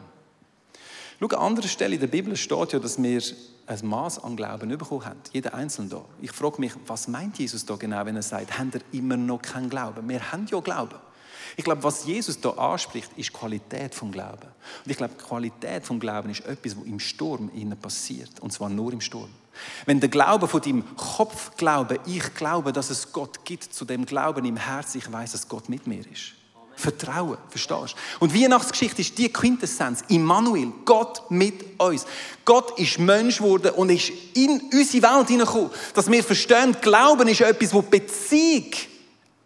Schau, 1.19 1.27
an 1.27 1.47
anderer 1.47 1.67
Stelle 1.67 1.95
in 1.95 2.01
der 2.01 2.07
Bibel 2.07 2.35
steht 2.35 2.73
ja, 2.73 2.79
dass 2.79 3.01
wir 3.01 3.21
ein 3.67 3.87
Maß 3.87 4.23
an 4.23 4.35
Glauben 4.35 4.69
bekommen 4.69 5.05
haben. 5.05 5.19
Jeder 5.31 5.53
Einzelne 5.53 5.89
da. 5.89 6.05
Ich 6.21 6.31
frage 6.31 6.59
mich, 6.59 6.73
was 6.85 7.07
meint 7.07 7.39
Jesus 7.39 7.65
da 7.65 7.75
genau, 7.75 8.05
wenn 8.05 8.15
er 8.15 8.21
sagt, 8.21 8.57
habt 8.57 8.75
ihr 8.75 8.81
immer 8.91 9.17
noch 9.17 9.41
keinen 9.41 9.69
Glauben? 9.69 10.07
Wir 10.07 10.31
haben 10.31 10.45
ja 10.49 10.59
Glauben. 10.59 10.95
Ich 11.57 11.63
glaube, 11.63 11.83
was 11.83 12.05
Jesus 12.05 12.39
da 12.39 12.49
anspricht, 12.51 13.11
ist 13.15 13.29
die 13.29 13.33
Qualität 13.33 13.95
vom 13.95 14.11
Glauben. 14.11 14.47
Und 14.83 14.91
ich 14.91 14.97
glaube, 14.97 15.13
die 15.17 15.23
Qualität 15.23 15.85
vom 15.85 15.99
Glauben 15.99 16.29
ist 16.29 16.45
etwas, 16.45 16.75
was 16.77 16.85
im 16.85 16.99
Sturm 16.99 17.49
innen 17.53 17.77
passiert. 17.77 18.39
Und 18.39 18.51
zwar 18.51 18.69
nur 18.69 18.91
im 18.91 19.01
Sturm. 19.01 19.29
Wenn 19.85 19.99
der 19.99 20.09
Glaube 20.09 20.47
von 20.47 20.61
deinem 20.61 20.83
Kopf 20.97 21.55
glaube, 21.55 21.99
ich 22.05 22.33
glaube, 22.33 22.73
dass 22.73 22.89
es 22.89 23.13
Gott 23.13 23.45
gibt, 23.45 23.73
zu 23.73 23.85
dem 23.85 24.05
Glauben 24.05 24.43
im 24.43 24.57
Herzen, 24.57 24.97
ich 24.97 25.09
weiß, 25.09 25.31
dass 25.31 25.47
Gott 25.47 25.69
mit 25.69 25.87
mir 25.87 26.05
ist. 26.11 26.33
Vertrauen, 26.75 27.37
verstehst 27.49 27.95
du? 27.95 28.25
Und 28.25 28.33
Weihnachtsgeschichte 28.33 29.01
ist 29.01 29.17
die 29.17 29.31
Quintessenz. 29.31 30.03
Immanuel, 30.09 30.71
Gott 30.83 31.29
mit 31.31 31.79
uns. 31.79 32.05
Gott 32.43 32.77
ist 32.77 32.99
Mensch 32.99 33.37
geworden 33.37 33.71
und 33.71 33.89
ist 33.89 34.11
in 34.33 34.61
unsere 34.73 35.03
Welt 35.03 35.27
hineingekommen. 35.27 35.71
Dass 35.93 36.11
wir 36.11 36.23
verstehen, 36.23 36.75
Glauben 36.81 37.27
ist 37.27 37.41
etwas, 37.41 37.73
wo 37.73 37.81
Beziehung 37.81 38.71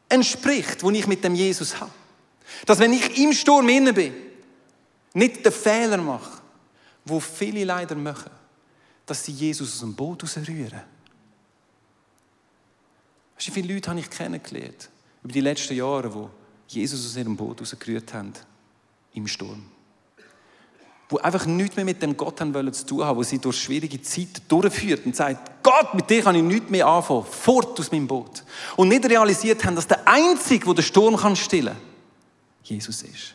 entspricht, 0.10 0.82
wo 0.82 0.90
ich 0.90 1.08
mit 1.08 1.24
dem 1.24 1.36
Jesus 1.36 1.80
habe. 1.80 1.92
Dass 2.66 2.80
wenn 2.80 2.94
ich 2.94 3.18
im 3.20 3.32
Sturm 3.32 3.70
inne 3.70 3.94
bin, 3.94 4.14
nicht 5.14 5.46
den 5.46 5.52
Fehler 5.52 5.98
mache, 5.98 6.42
wo 7.06 7.20
viele 7.20 7.64
leider 7.64 7.96
machen, 7.96 8.32
dass 9.06 9.26
sie 9.26 9.32
Jesus 9.32 9.74
aus 9.74 9.80
dem 9.80 9.96
Boot 9.96 10.24
rausrühren. 10.24 10.82
Wie 13.38 13.52
viele 13.52 13.74
Leute 13.74 13.90
habe 13.90 14.00
ich 14.00 14.10
kennengelernt 14.10 14.90
über 15.24 15.34
die 15.34 15.42
letzten 15.42 15.76
Jahre, 15.76 16.14
wo 16.14 16.30
Jesus 16.70 17.06
aus 17.06 17.16
ihrem 17.16 17.36
Boot 17.36 17.60
rausgerührt 17.60 18.14
haben, 18.14 18.34
im 19.14 19.28
Sturm. 19.28 19.64
Wo 21.10 21.18
einfach 21.18 21.48
nichts 21.48 21.76
mehr 21.76 21.86
mit 21.86 22.02
dem 22.04 22.16
Gott 22.16 22.40
haben 22.40 22.54
wollen 22.54 22.72
zu 22.72 22.86
tun 22.86 23.04
haben, 23.04 23.18
wo 23.18 23.24
sie 23.24 23.40
durch 23.40 23.60
schwierige 23.60 24.00
Zeiten 24.04 24.42
durchführt 24.48 25.04
und 25.08 25.16
sagt, 25.16 25.64
Gott, 25.64 25.96
mit 25.96 26.08
dir 26.08 26.22
kann 26.22 26.36
ich 26.36 26.44
nichts 26.44 26.70
mehr 26.70 26.86
anfangen, 26.86 27.26
fort 27.26 27.80
aus 27.80 27.92
meinem 27.92 28.06
Boot. 28.06 28.44
Und 28.76 28.90
nicht 28.90 29.04
realisiert 29.10 29.66
haben, 29.66 29.76
dass 29.76 29.88
der 29.88 30.08
Einzige, 30.08 30.66
der 30.66 30.76
den 30.76 30.84
Sturm 30.84 31.18
kann 31.18 31.36
stillen 31.36 31.74
kann, 31.74 31.82
Jesus 32.62 33.02
ist. 33.02 33.34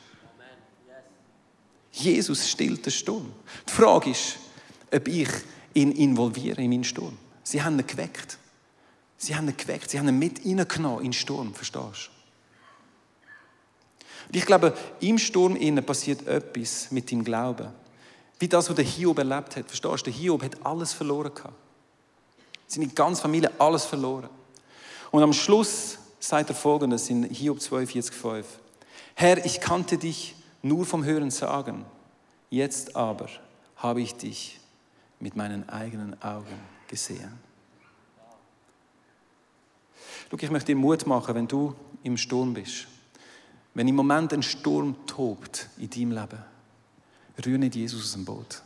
Jesus 1.90 2.48
stillt 2.48 2.86
den 2.86 2.92
Sturm. 2.92 3.32
Die 3.68 3.72
Frage 3.72 4.10
ist, 4.10 4.36
ob 4.92 5.08
ich 5.08 5.28
ihn 5.74 5.90
involviere 5.90 6.62
in 6.62 6.70
meinen 6.70 6.84
Sturm. 6.84 7.16
Sie 7.42 7.60
haben 7.60 7.78
ihn 7.78 7.86
geweckt. 7.86 8.38
Sie 9.16 9.34
haben 9.34 9.48
ihn 9.48 9.56
geweckt. 9.56 9.90
Sie 9.90 9.98
haben 9.98 10.08
ihn 10.08 10.18
mit 10.18 10.44
reingenommen 10.44 11.00
in 11.00 11.06
den 11.06 11.12
Sturm. 11.12 11.52
Verstehst 11.54 12.10
du? 12.10 12.13
Und 14.26 14.36
ich 14.36 14.46
glaube, 14.46 14.74
im 15.00 15.18
Sturm 15.18 15.56
innen 15.56 15.84
passiert 15.84 16.26
etwas 16.26 16.90
mit 16.90 17.10
dem 17.10 17.24
Glauben. 17.24 17.68
Wie 18.38 18.48
das, 18.48 18.68
was 18.68 18.76
der 18.76 18.84
Hiob 18.84 19.18
erlebt 19.18 19.56
hat. 19.56 19.66
Verstehst 19.66 20.06
du? 20.06 20.10
Der 20.10 20.12
Hiob 20.12 20.42
hat 20.42 20.64
alles 20.66 20.92
verloren 20.92 21.34
gehabt. 21.34 21.54
Seine 22.66 22.88
ganze 22.88 23.22
Familie 23.22 23.50
alles 23.58 23.84
verloren. 23.84 24.28
Und 25.10 25.22
am 25.22 25.32
Schluss 25.32 25.98
sagt 26.18 26.48
er 26.48 26.54
folgendes 26.54 27.08
in 27.10 27.24
Hiob 27.24 27.60
12, 27.60 27.92
45. 27.92 28.44
Herr, 29.14 29.44
ich 29.44 29.60
kannte 29.60 29.98
dich 29.98 30.34
nur 30.62 30.84
vom 30.84 31.04
Hören 31.04 31.30
sagen. 31.30 31.84
Jetzt 32.50 32.96
aber 32.96 33.28
habe 33.76 34.00
ich 34.00 34.14
dich 34.14 34.58
mit 35.20 35.36
meinen 35.36 35.68
eigenen 35.68 36.20
Augen 36.22 36.58
gesehen. 36.88 37.38
Schau, 40.30 40.38
ich 40.40 40.50
möchte 40.50 40.72
dir 40.72 40.76
Mut 40.76 41.06
machen, 41.06 41.34
wenn 41.34 41.46
du 41.46 41.74
im 42.02 42.16
Sturm 42.16 42.54
bist. 42.54 42.86
Wenn 43.74 43.88
im 43.88 43.96
Moment 43.96 44.32
ein 44.32 44.42
Sturm 44.42 44.96
tobt 45.06 45.68
in 45.78 45.90
deinem 45.90 46.12
Leben, 46.12 46.44
rühre 47.44 47.58
nicht 47.58 47.74
Jesus 47.74 48.04
aus 48.04 48.12
dem 48.12 48.24
Boot. 48.24 48.62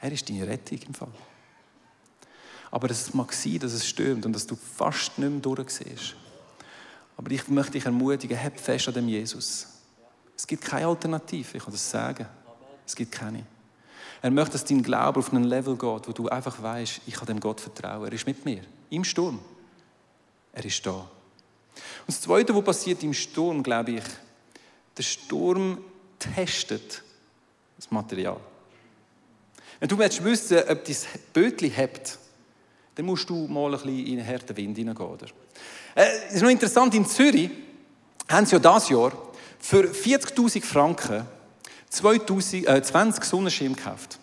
Er 0.00 0.10
ist 0.10 0.28
deine 0.28 0.46
Rettung 0.46 0.78
im 0.86 0.94
Fall. 0.94 1.12
Aber 2.70 2.90
es 2.90 3.14
mag 3.14 3.32
sein, 3.32 3.58
dass 3.58 3.72
es 3.72 3.86
stürmt 3.86 4.26
und 4.26 4.32
dass 4.32 4.46
du 4.46 4.56
fast 4.56 5.18
nicht 5.18 5.30
mehr 5.30 5.40
durchsiehst. 5.40 6.16
Aber 7.16 7.30
ich 7.30 7.46
möchte 7.48 7.72
dich 7.72 7.84
ermutigen, 7.84 8.42
hab 8.42 8.58
fest 8.58 8.88
an 8.88 8.94
dem 8.94 9.08
Jesus. 9.08 9.66
Es 10.36 10.46
gibt 10.46 10.64
keine 10.64 10.86
Alternative, 10.86 11.56
ich 11.56 11.62
kann 11.62 11.72
das 11.72 11.90
sagen. 11.90 12.26
Es 12.86 12.96
gibt 12.96 13.12
keine. 13.12 13.44
Er 14.22 14.30
möchte, 14.30 14.52
dass 14.52 14.64
dein 14.64 14.82
Glaube 14.82 15.20
auf 15.20 15.32
ein 15.32 15.44
Level 15.44 15.74
geht, 15.76 16.08
wo 16.08 16.12
du 16.12 16.28
einfach 16.28 16.62
weißt, 16.62 17.02
ich 17.06 17.14
kann 17.14 17.26
dem 17.26 17.40
Gott 17.40 17.60
vertrauen. 17.60 18.06
Er 18.06 18.12
ist 18.12 18.26
mit 18.26 18.44
mir. 18.44 18.62
Im 18.90 19.04
Sturm. 19.04 19.38
Er 20.52 20.64
ist 20.64 20.84
da. 20.84 21.08
Und 22.00 22.08
das 22.08 22.20
Zweite, 22.20 22.54
was 22.54 22.64
passiert 22.64 23.02
im 23.02 23.14
Sturm, 23.14 23.62
glaube 23.62 23.92
ich, 23.92 24.04
der 24.96 25.02
Sturm 25.02 25.78
testet 26.18 27.02
das 27.76 27.90
Material. 27.90 28.38
Wenn 29.78 29.88
du 29.88 29.98
willst 29.98 30.22
wissen, 30.22 30.58
ob 30.68 30.84
dein 30.84 30.96
Bötchen 31.32 31.70
hebt, 31.70 32.18
dann 32.94 33.06
musst 33.06 33.30
du 33.30 33.46
mal 33.46 33.66
ein 33.66 33.80
bisschen 33.80 34.06
in 34.06 34.18
einen 34.18 34.28
harten 34.28 34.56
Wind 34.56 34.76
hineingehen. 34.76 35.18
Äh, 35.94 36.06
es 36.28 36.34
ist 36.34 36.42
noch 36.42 36.50
interessant, 36.50 36.94
in 36.94 37.06
Zürich 37.06 37.50
haben 38.28 38.44
sie 38.44 38.56
ja 38.56 38.58
dieses 38.58 38.90
Jahr 38.90 39.12
für 39.58 39.84
40'000 39.84 40.62
Franken 40.62 41.26
2000, 41.88 42.68
äh, 42.68 42.82
20 42.82 43.24
Sonnenschirme 43.24 43.74
gekauft. 43.74 44.18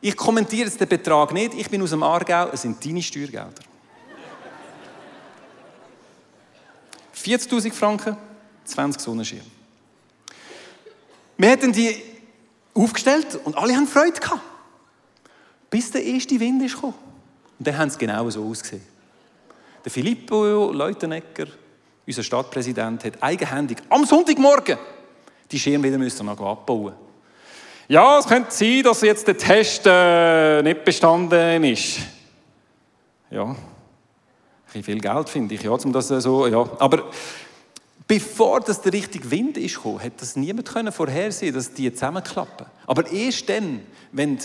Ich 0.00 0.16
kommentiere 0.16 0.66
jetzt 0.66 0.80
den 0.80 0.88
Betrag 0.88 1.32
nicht, 1.32 1.54
ich 1.54 1.70
bin 1.70 1.80
aus 1.80 1.90
dem 1.90 2.02
Aargau, 2.02 2.50
es 2.52 2.62
sind 2.62 2.84
deine 2.84 3.02
Steuergelder. 3.02 3.62
40.000 7.24 7.72
Franken, 7.72 8.16
20 8.64 9.00
Sonnenschirme. 9.00 9.44
Wir 11.38 11.50
hatten 11.50 11.72
die 11.72 11.96
aufgestellt 12.74 13.40
und 13.44 13.56
alle 13.56 13.74
haben 13.74 13.86
Freude 13.86 14.20
gehabt. 14.20 14.42
Bis 15.70 15.90
der 15.90 16.04
erste 16.04 16.38
Wind 16.38 16.62
ist 16.62 16.74
gekommen. 16.74 16.94
Und 17.58 17.66
dann 17.66 17.78
haben 17.78 17.90
sie 17.90 17.98
genau 17.98 18.28
so 18.30 18.44
ausgesehen. 18.44 18.82
Der 19.84 19.90
Filippo 19.90 20.70
Leutenegger, 20.72 21.46
unser 22.06 22.22
Stadtpräsident, 22.22 23.04
hat 23.04 23.22
eigenhändig 23.22 23.78
am 23.88 24.04
Sonntagmorgen 24.04 24.78
die 25.50 25.58
Schirme 25.58 25.84
wieder 25.84 25.98
müssen 25.98 26.26
noch 26.26 26.40
abbauen 26.40 26.94
Ja, 27.88 28.18
es 28.18 28.26
könnte 28.26 28.50
sein, 28.50 28.82
dass 28.82 29.02
jetzt 29.02 29.26
der 29.26 29.36
Test 29.36 29.82
äh, 29.86 30.62
nicht 30.62 30.84
bestanden 30.84 31.64
ist. 31.64 31.98
Ja, 33.30 33.54
viel 34.82 35.00
Geld 35.00 35.28
finde 35.28 35.54
ich, 35.54 35.62
ja, 35.62 35.70
um 35.70 35.92
das 35.92 36.08
so, 36.08 36.46
ja. 36.46 36.68
Aber 36.78 37.10
bevor 38.06 38.60
das 38.60 38.80
der 38.80 38.92
richtige 38.92 39.30
Wind 39.30 39.56
ist 39.56 39.76
gekommen, 39.76 40.02
hat 40.02 40.20
das 40.20 40.36
niemand 40.36 40.68
können 40.68 40.92
vorhersehen, 40.92 41.54
dass 41.54 41.72
die 41.72 41.92
zusammenklappen. 41.92 42.66
Aber 42.86 43.10
erst 43.10 43.48
dann, 43.48 43.80
wenn 44.12 44.36
du 44.36 44.44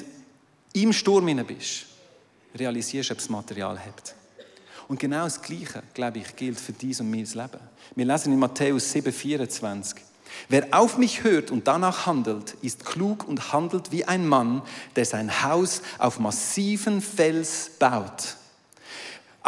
im 0.74 0.94
Sturm 0.94 1.26
bist, 1.46 1.86
realisierst 2.56 3.10
du, 3.10 3.14
ob 3.14 3.18
das 3.20 3.30
Material 3.30 3.80
hat. 3.80 4.16
Und 4.88 5.00
genau 5.00 5.24
das 5.24 5.42
Gleiche, 5.42 5.84
glaube 5.94 6.20
ich, 6.20 6.36
gilt 6.36 6.60
für 6.60 6.74
dies 6.74 7.00
und 7.00 7.12
mein 7.12 7.26
Leben. 7.26 7.60
Wir 7.96 8.06
lesen 8.06 8.34
in 8.34 8.40
Matthäus 8.40 8.92
7, 8.92 9.14
24. 9.14 10.02
Wer 10.48 10.68
auf 10.72 10.98
mich 10.98 11.24
hört 11.24 11.52
und 11.52 11.68
danach 11.68 12.06
handelt, 12.06 12.56
ist 12.62 12.86
klug 12.86 13.28
und 13.28 13.54
handelt 13.54 13.92
wie 13.92 14.06
ein 14.06 14.28
Mann, 14.28 14.62
der 14.96 15.06
sein 15.06 15.44
Haus 15.44 15.82
auf 15.98 16.20
massiven 16.20 17.02
Fels 17.02 17.72
baut. 17.78 18.36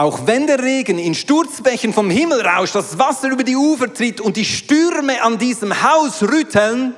Auch 0.02 0.26
wenn 0.26 0.48
der 0.48 0.64
Regen 0.64 0.98
in 0.98 1.14
Sturzbächen 1.14 1.94
vom 1.94 2.10
Himmel 2.10 2.42
rauscht, 2.42 2.74
das 2.74 2.98
Wasser 2.98 3.30
über 3.30 3.44
die 3.44 3.56
Ufer 3.56 3.94
tritt 3.94 4.20
und 4.20 4.36
die 4.36 4.46
Stürme 4.46 5.22
an 5.22 5.38
diesem 5.38 5.84
Haus 5.84 6.24
rütteln, 6.24 6.96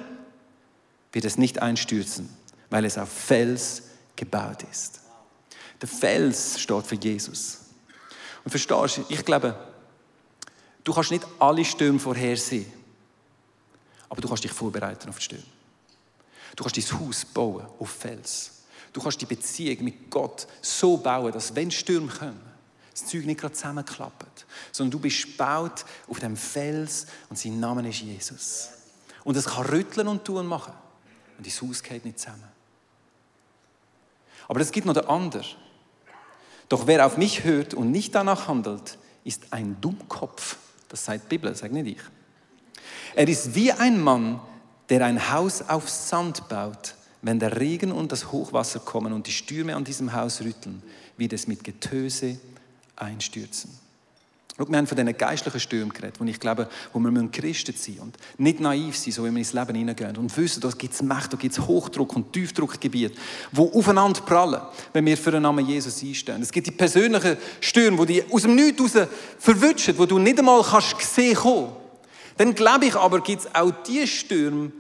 wird 1.12 1.26
es 1.26 1.38
nicht 1.38 1.62
einstürzen, 1.62 2.30
weil 2.70 2.86
es 2.86 2.98
auf 2.98 3.10
Fels 3.10 3.84
gebaut 4.16 4.64
ist. 4.72 5.02
Der 5.82 5.90
Fels 5.90 6.58
steht 6.62 6.88
für 6.88 6.96
Jesus. 6.96 7.58
Und 8.46 8.52
verstehst 8.52 9.00
du, 9.00 9.06
ich 9.10 9.26
glaube, 9.26 9.54
du 10.86 10.94
kannst 10.94 11.12
nicht 11.12 11.28
alle 11.40 11.66
Stürme 11.66 12.00
vorhersehen, 12.00 12.72
aber 14.08 14.22
du 14.22 14.30
kannst 14.30 14.46
dich 14.46 14.54
vorbereiten 14.54 15.10
auf 15.10 15.18
die 15.18 15.24
Stürme. 15.26 15.44
Du 16.56 16.64
kannst 16.64 16.78
dein 16.78 17.02
Haus 17.02 17.26
bauen 17.26 17.66
auf 17.80 17.90
Fels. 17.90 18.64
Du 18.94 19.02
kannst 19.02 19.20
die 19.20 19.26
Beziehung 19.26 19.84
mit 19.84 20.10
Gott 20.10 20.48
so 20.62 20.96
bauen, 20.96 21.34
dass 21.34 21.54
wenn 21.54 21.70
Stürme 21.70 22.08
kommen, 22.08 22.53
das 22.94 23.08
Zeug 23.08 23.26
nicht 23.26 23.40
gerade 23.40 23.54
zusammenklappt, 23.54 24.46
sondern 24.72 24.92
du 24.92 25.00
bist 25.00 25.24
gebaut 25.24 25.86
auf 26.08 26.20
dem 26.20 26.38
Fels 26.38 27.08
und 27.30 27.38
sein 27.38 27.60
Name 27.60 27.88
ist 27.90 28.02
Jesus. 28.02 28.70
Und 29.24 29.36
es 29.36 29.46
kann 29.46 29.66
rütteln 29.66 30.08
und 30.08 30.24
tun 30.24 30.38
und 30.38 30.48
machen. 30.48 30.74
Und 31.38 31.48
dein 31.48 31.70
Haus 31.70 31.82
geht 31.82 32.06
nicht 32.06 32.20
zusammen. 32.20 32.48
Aber 34.48 34.60
es 34.60 34.72
gibt 34.72 34.86
noch 34.86 34.94
den 34.94 35.06
anderen. 35.06 35.46
Doch 36.70 36.88
wer 36.88 37.06
auf 37.06 37.18
mich 37.18 37.44
hört 37.44 37.74
und 37.74 37.92
nicht 37.92 38.14
danach 38.14 38.48
handelt, 38.48 38.98
ist 39.24 39.52
ein 39.52 39.80
Dummkopf. 39.82 40.58
Das 40.90 41.06
sagt 41.06 41.24
die 41.24 41.38
Bibel, 41.38 41.56
sag 41.56 41.72
nicht 41.72 41.88
ich. 41.88 42.04
Er 43.16 43.28
ist 43.28 43.56
wie 43.56 43.72
ein 43.72 44.00
Mann, 44.00 44.40
der 44.90 45.06
ein 45.06 45.32
Haus 45.32 45.62
auf 45.62 45.90
Sand 45.90 46.48
baut. 46.50 46.96
Wenn 47.22 47.40
der 47.40 47.60
Regen 47.60 47.92
und 47.92 48.12
das 48.12 48.32
Hochwasser 48.32 48.82
kommen 48.82 49.14
und 49.14 49.28
die 49.28 49.32
Stürme 49.32 49.76
an 49.76 49.86
diesem 49.86 50.14
Haus 50.14 50.42
rütteln, 50.42 50.84
wird 51.16 51.32
es 51.32 51.48
mit 51.48 51.64
Getöse 51.64 52.38
einstürzen. 53.04 53.70
Wir 54.56 54.78
haben 54.78 54.86
von 54.86 54.96
diesen 54.96 55.18
geistlichen 55.18 55.60
Stürmen 55.60 55.92
geredet, 55.92 56.20
wo 56.20 56.26
ich 56.26 56.40
glaube, 56.40 56.70
wo 56.94 57.00
wir 57.00 57.32
Christen 57.32 57.74
sein 57.76 57.98
und 58.02 58.18
nicht 58.38 58.60
naiv 58.60 58.96
sein, 58.96 59.12
so 59.12 59.26
wie 59.26 59.32
wir 59.32 59.40
ins 59.40 59.54
Leben 59.54 59.74
hineingehen 59.74 60.16
und 60.16 60.38
wissen, 60.38 60.62
da 60.62 60.70
gibt 60.70 60.94
es 60.94 61.02
Macht, 61.02 61.34
da 61.34 61.38
gibt 61.38 61.58
es 61.58 61.66
Hochdruck 61.66 62.16
und 62.16 62.32
Tiefdruckgebiete, 62.32 63.16
die 63.52 63.60
aufeinander 63.60 64.22
prallen, 64.22 64.62
wenn 64.94 65.08
wir 65.08 65.18
für 65.18 65.32
den 65.32 65.42
Namen 65.42 65.68
Jesus 65.68 66.04
einstehen. 66.04 66.44
Es 66.44 66.52
gibt 66.52 66.68
die 66.68 66.72
persönlichen 66.72 67.38
Stürme, 67.62 68.06
die 68.06 68.22
dich 68.22 68.32
aus 68.32 68.44
dem 68.44 68.54
Nichts 68.54 68.96
raus 68.96 69.08
verwutschen, 69.40 69.98
wo 69.98 70.06
du 70.06 70.20
nicht 70.20 70.38
einmal 70.38 70.62
kannst 70.62 71.02
sehen 71.02 71.36
kannst. 71.36 71.72
Dann 72.38 72.54
glaube 72.54 72.86
ich 72.86 72.96
aber, 72.96 73.22
gibt 73.22 73.42
es 73.42 73.56
auch 73.56 73.72
die 73.88 74.06
Stürme, 74.06 74.72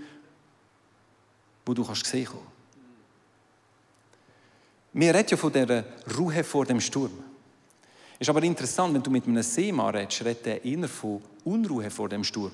wo 1.65 1.73
du 1.73 1.83
kannst 1.83 2.05
sehen 2.05 2.25
kannst. 2.25 2.45
Wir 4.93 5.15
reden 5.15 5.29
ja 5.29 5.37
von 5.37 5.51
dieser 5.51 5.83
Ruhe 6.15 6.43
vor 6.43 6.65
dem 6.67 6.79
Sturm. 6.79 7.32
Ist 8.23 8.29
aber 8.29 8.43
interessant, 8.43 8.93
wenn 8.93 9.03
du 9.03 9.11
mit 9.11 9.27
einem 9.27 9.43
Seemann 9.43 9.93
redest, 9.93 10.23
redet 10.23 10.47
er 10.47 10.63
eher 10.63 10.87
von 10.87 11.21
Unruhe 11.43 11.91
vor 11.91 12.07
dem 12.07 12.23
Sturm. 12.23 12.53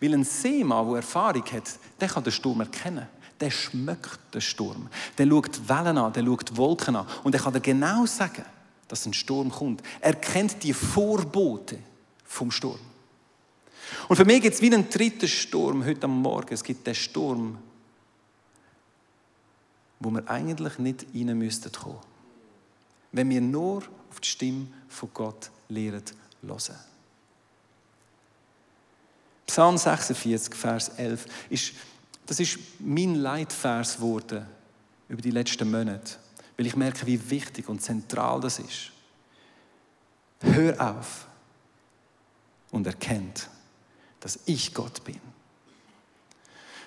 Weil 0.00 0.14
ein 0.14 0.24
Seemann, 0.24 0.84
der 0.88 0.96
Erfahrung 0.96 1.44
hat, 1.44 1.78
der 2.00 2.08
kann 2.08 2.24
den 2.24 2.32
Sturm 2.32 2.58
erkennen. 2.58 3.06
Der 3.38 3.52
schmeckt 3.52 4.18
den 4.34 4.40
Sturm. 4.40 4.88
Der 5.16 5.28
schaut 5.28 5.68
Wellen 5.68 5.96
an, 5.96 6.12
der 6.12 6.24
schaut 6.24 6.56
Wolken 6.56 6.96
an. 6.96 7.06
Und 7.22 7.32
er 7.36 7.40
kann 7.40 7.52
dir 7.52 7.60
genau 7.60 8.04
sagen, 8.04 8.44
dass 8.88 9.06
ein 9.06 9.12
Sturm 9.12 9.52
kommt. 9.52 9.80
Er 10.00 10.14
kennt 10.16 10.60
die 10.64 10.72
Vorbote 10.72 11.78
vom 12.24 12.50
Sturm. 12.50 12.80
Und 14.08 14.16
für 14.16 14.24
mich 14.24 14.42
gibt 14.42 14.56
es 14.56 14.60
wie 14.60 14.74
einen 14.74 14.90
dritten 14.90 15.28
Sturm 15.28 15.84
heute 15.84 16.02
am 16.02 16.20
Morgen. 16.20 16.52
Es 16.52 16.64
gibt 16.64 16.84
den 16.84 16.96
Sturm, 16.96 17.58
wo 20.00 20.10
wir 20.10 20.28
eigentlich 20.28 20.80
nicht 20.80 21.06
rein 21.14 21.38
müssten 21.38 21.70
kommen. 21.70 22.00
Wenn 23.12 23.30
wir 23.30 23.40
nur 23.40 23.84
auf 24.10 24.20
die 24.20 24.28
Stimme 24.28 24.66
von 24.88 25.10
Gott 25.14 25.50
lernen 25.68 26.02
hören. 26.42 26.76
Psalm 29.46 29.76
46, 29.76 30.54
Vers 30.54 30.90
11, 30.90 31.26
ist, 31.48 31.72
das 32.26 32.38
ist 32.38 32.58
mein 32.78 33.16
Leitvers 33.16 33.96
geworden 33.96 34.46
über 35.08 35.20
die 35.20 35.32
letzten 35.32 35.68
Monate, 35.70 36.16
weil 36.56 36.66
ich 36.66 36.76
merke, 36.76 37.06
wie 37.06 37.30
wichtig 37.30 37.68
und 37.68 37.82
zentral 37.82 38.40
das 38.40 38.60
ist. 38.60 38.92
Hör 40.40 40.80
auf 40.80 41.26
und 42.70 42.86
erkennt, 42.86 43.48
dass 44.20 44.38
ich 44.46 44.72
Gott 44.72 45.02
bin. 45.02 45.20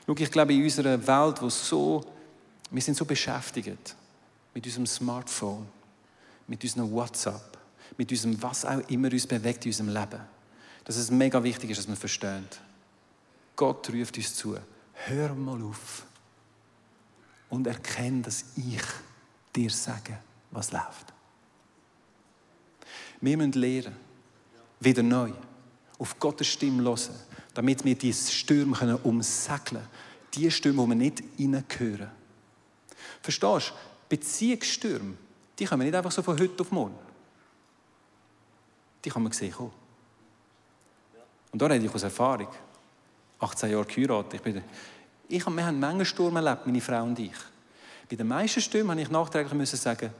Schau, 0.05 0.15
ich 0.17 0.31
glaube, 0.31 0.53
in 0.53 0.63
unserer 0.63 1.05
Welt, 1.05 1.41
wo 1.41 1.49
so, 1.49 2.05
wir 2.71 2.81
sind 2.81 2.95
so 2.95 3.05
beschäftigt 3.05 3.95
mit 4.53 4.65
unserem 4.65 4.87
Smartphone, 4.87 5.67
mit 6.47 6.63
unserem 6.63 6.91
WhatsApp, 6.91 7.57
mit 7.97 8.11
unserem 8.11 8.41
was 8.41 8.65
auch 8.65 8.79
immer 8.89 9.11
uns 9.11 9.27
bewegt 9.27 9.65
in 9.65 9.71
unserem 9.71 9.89
Leben. 9.89 10.21
Dass 10.83 10.97
es 10.97 11.09
mega 11.09 11.41
wichtig 11.43 11.69
ist, 11.69 11.77
dass 11.77 11.87
wir 11.87 11.95
verstehen. 11.95 12.47
Gott 13.55 13.89
ruft 13.89 14.17
uns 14.17 14.35
zu. 14.35 14.57
Hör 14.93 15.33
mal 15.35 15.61
auf 15.63 16.05
und 17.49 17.67
erkenne, 17.67 18.21
dass 18.23 18.45
ich 18.55 18.81
dir 19.55 19.69
sage, 19.69 20.17
was 20.51 20.71
läuft. 20.71 21.13
Wir 23.21 23.37
müssen 23.37 23.53
lernen, 23.53 23.95
wieder 24.79 25.03
neu, 25.03 25.31
auf 25.97 26.19
Gottes 26.19 26.47
Stimme 26.47 26.83
hören, 26.83 27.15
damit 27.53 27.85
wir 27.85 27.95
diese 27.95 28.31
Stürme 28.31 28.97
umsegeln 28.97 29.63
können. 29.65 29.87
Die 30.33 30.51
Stürme, 30.51 30.83
die 30.83 30.89
wir 30.89 30.95
nicht 30.95 31.23
hineingehören. 31.37 32.09
Verstehst 33.21 33.69
du? 33.69 33.73
Beziehungsstürme 34.09 35.13
die 35.63 35.67
kommen 35.69 35.85
nicht 35.85 35.95
einfach 35.95 36.11
so 36.11 36.21
von 36.21 36.37
heute 36.37 36.61
auf 36.61 36.71
morgen. 36.71 36.97
Die 39.05 39.09
kann 39.09 39.23
man 39.23 39.31
sehen. 39.31 39.53
Und 39.57 39.71
da 41.61 41.67
rede 41.67 41.85
ich 41.85 41.93
aus 41.93 42.03
Erfahrung. 42.03 42.49
18 43.39 43.71
Jahre 43.71 43.85
geheiratet. 43.85 44.33
Ich 44.33 44.41
bin, 44.41 44.61
ich, 45.29 45.45
wir 45.45 45.65
haben 45.65 45.79
Menge 45.79 46.05
Sturm 46.05 46.35
erlebt, 46.35 46.65
meine 46.65 46.81
Frau 46.81 47.03
und 47.03 47.17
ich. 47.17 47.31
Bei 48.09 48.17
den 48.17 48.27
meisten 48.27 48.59
Stürmen 48.59 48.87
musste 48.87 49.03
ich 49.03 49.09
nachträglich 49.09 49.53
müssen 49.53 49.77
sagen, 49.77 50.11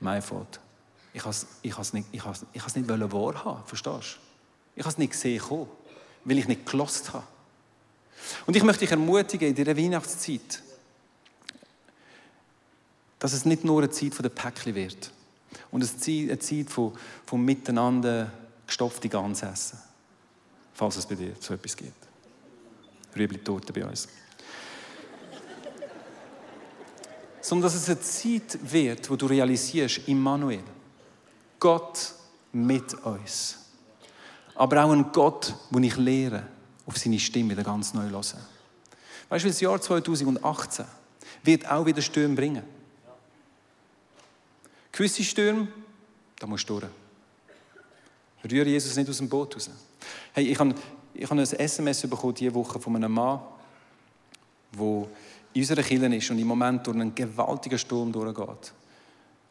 mein 0.00 0.22
Fault. 0.22 0.58
Ich 1.12 1.20
habe 1.20 1.30
es 1.30 1.46
ich 1.62 1.92
nicht, 1.92 2.08
ich 2.10 2.22
ich 2.52 2.74
nicht 2.74 2.88
wahrhaben, 2.88 3.64
verstehst 3.64 4.16
du? 4.16 4.20
Ich 4.74 4.82
habe 4.82 4.90
es 4.90 4.98
nicht 4.98 5.12
gesehen 5.12 5.40
kommen, 5.40 5.68
weil 6.24 6.38
ich 6.38 6.48
nicht 6.48 6.66
gelost 6.66 7.12
habe. 7.12 7.24
Und 8.44 8.56
ich 8.56 8.64
möchte 8.64 8.80
dich 8.80 8.90
ermutigen, 8.90 9.48
in 9.48 9.54
dieser 9.54 9.76
Weihnachtszeit, 9.76 10.62
dass 13.18 13.32
es 13.32 13.44
nicht 13.44 13.64
nur 13.64 13.82
eine 13.82 13.90
Zeit 13.90 14.22
der 14.22 14.28
Päckchen 14.28 14.74
wird 14.74 15.10
und 15.70 15.82
eine 15.82 16.38
Zeit 16.38 16.70
von, 16.70 16.92
von 17.26 17.44
miteinander 17.44 18.32
gestopfte 18.66 19.08
Gans 19.08 19.42
essen. 19.42 19.78
Falls 20.74 20.96
es 20.96 21.06
bei 21.06 21.14
dir 21.16 21.32
so 21.40 21.54
etwas 21.54 21.76
gibt. 21.76 22.06
Rüebli 23.16 23.38
Tote 23.38 23.72
bei 23.72 23.84
uns. 23.84 24.08
Sondern 27.40 27.64
dass 27.64 27.74
es 27.74 27.88
eine 27.88 28.00
Zeit 28.00 28.58
wird, 28.62 29.10
wo 29.10 29.16
du 29.16 29.26
realisierst, 29.26 30.06
Immanuel, 30.06 30.62
Gott 31.58 32.12
mit 32.52 32.94
uns. 32.94 33.58
Aber 34.54 34.84
auch 34.84 34.92
ein 34.92 35.10
Gott, 35.12 35.54
wo 35.70 35.78
ich 35.78 35.96
lehre, 35.96 36.46
auf 36.86 36.96
seine 36.96 37.18
Stimme 37.18 37.50
wieder 37.50 37.64
ganz 37.64 37.94
neu 37.94 38.08
hören. 38.08 38.38
Weißt 39.28 39.44
du, 39.44 39.48
das 39.48 39.60
Jahr 39.60 39.80
2018 39.80 40.84
wird 41.42 41.70
auch 41.70 41.86
wieder 41.86 42.02
Stürme 42.02 42.34
bringen. 42.34 42.77
Gewisse 44.98 45.22
Stürme, 45.22 45.68
da 46.40 46.46
musst 46.48 46.68
du 46.68 46.80
durch. 46.80 46.90
Rühre 48.50 48.68
Jesus 48.68 48.96
nicht 48.96 49.08
aus 49.08 49.18
dem 49.18 49.28
Boot 49.28 49.54
raus. 49.54 49.70
Hey, 50.32 50.48
ich 50.48 50.58
habe, 50.58 50.74
ich 51.14 51.30
habe 51.30 51.40
ein 51.40 51.46
SMS 51.46 52.02
bekommen 52.02 52.34
diese 52.34 52.52
Woche 52.52 52.80
von 52.80 52.96
einem 52.96 53.12
Mann, 53.12 53.38
der 54.76 55.06
in 55.54 55.60
unserer 55.62 55.84
Kirche 55.84 56.16
ist 56.16 56.28
und 56.32 56.40
im 56.40 56.48
Moment 56.48 56.84
durch 56.84 56.96
einen 56.96 57.14
gewaltigen 57.14 57.78
Sturm 57.78 58.10
durchgeht. 58.10 58.72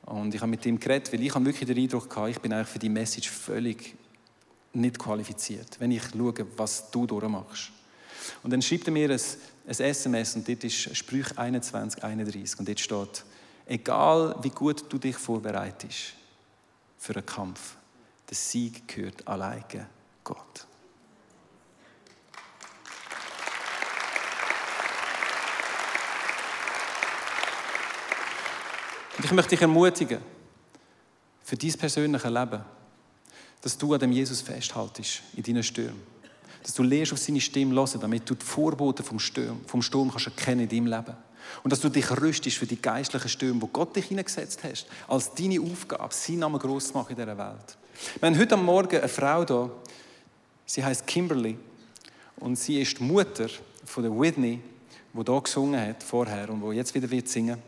Und 0.08 0.36
ich 0.36 0.42
habe 0.42 0.50
mit 0.50 0.66
ihm 0.66 0.78
geredet, 0.78 1.14
weil 1.14 1.24
ich 1.24 1.34
habe 1.34 1.46
wirklich 1.46 1.66
den 1.66 1.78
Eindruck 1.78 2.10
gehabt, 2.10 2.30
ich 2.30 2.40
bin 2.42 2.52
eigentlich 2.52 2.68
für 2.68 2.80
die 2.80 2.90
Message 2.90 3.30
völlig 3.30 3.96
nicht 4.74 5.00
qualifiziert, 5.00 5.80
wenn 5.80 5.92
ich 5.92 6.04
schaue, 6.12 6.46
was 6.58 6.92
du 6.92 7.08
durchmachst. 7.08 7.72
Und 8.44 8.52
dann 8.52 8.62
schreibt 8.62 8.88
er 8.88 8.92
mir 8.92 9.10
ein, 9.10 9.22
ein 9.66 9.80
SMS 9.80 10.36
und 10.36 10.46
dort 10.46 10.66
ist 10.66 10.94
Sprüch 10.94 11.38
21, 11.38 12.04
31 12.04 12.60
und 12.60 12.68
dort 12.68 12.80
steht, 12.82 13.24
Egal 13.68 14.36
wie 14.42 14.50
gut 14.50 14.86
du 14.88 14.98
dich 14.98 15.18
vorbereitest 15.18 16.14
für 16.98 17.14
einen 17.14 17.26
Kampf, 17.26 17.76
der 18.30 18.36
Sieg 18.36 18.88
gehört 18.88 19.28
alleine 19.28 19.88
Gott. 20.24 20.66
Und 29.18 29.26
ich 29.26 29.32
möchte 29.32 29.50
dich 29.50 29.62
ermutigen, 29.62 30.22
für 31.44 31.58
dein 31.58 31.74
persönliche 31.74 32.30
Leben, 32.30 32.62
dass 33.62 33.78
du 33.78 33.94
an 33.94 34.00
dem 34.00 34.12
Jesus 34.12 34.42
festhaltest 34.42 35.24
in 35.36 35.44
deinen 35.44 35.64
Stürmen. 35.64 36.04
Dass 36.64 36.74
du 36.74 36.84
lernst 36.84 37.14
auf 37.14 37.20
seine 37.20 37.42
Stimme 37.42 37.76
hören, 37.76 38.00
damit 38.00 38.30
du 38.30 38.36
die 38.36 38.46
Vorboten 38.46 39.06
vom 39.06 39.20
Sturm, 39.20 39.62
vom 39.66 39.82
Sturm 39.82 40.10
kannst 40.10 40.28
erkennen 40.28 40.70
in 40.70 40.70
deinem 40.70 40.88
Leben. 40.88 41.27
Und 41.64 41.72
dass 41.72 41.80
du 41.80 41.90
dich 41.90 42.10
rüstest 42.10 42.58
für 42.58 42.66
die 42.66 42.82
geistlichen 42.82 43.30
Stürme, 43.30 43.62
wo 43.62 43.68
Gott 43.68 43.96
dich 43.96 44.06
hineingesetzt 44.06 44.64
hast, 44.64 44.88
als 45.08 45.34
deine 45.34 45.62
Aufgabe, 45.62 46.14
seinen 46.14 46.40
Namen 46.40 46.60
groß 46.60 46.88
zu 46.88 46.94
machen 46.94 47.12
in 47.12 47.16
dieser 47.18 47.38
Welt. 47.38 47.78
Wir 48.20 48.30
haben 48.30 48.38
heute 48.38 48.56
am 48.56 48.66
Morgen 48.66 48.98
eine 48.98 49.08
Frau 49.08 49.44
da, 49.44 49.70
sie 50.66 50.84
heißt 50.84 51.08
Kimberly 51.08 51.58
und 52.40 52.58
sie 52.58 52.82
ist 52.82 53.00
die 53.00 53.04
Mutter 53.04 53.48
von 53.86 54.04
der 54.04 54.12
Whitney, 54.12 54.60
die 55.14 55.24
hier 55.32 55.42
gesungen 55.42 55.82
hat 55.82 56.04
vorher 56.04 56.50
und 56.50 56.62
wo 56.62 56.72
jetzt 56.72 56.94
wieder 56.94 57.10
wird 57.10 57.28
singen. 57.28 57.62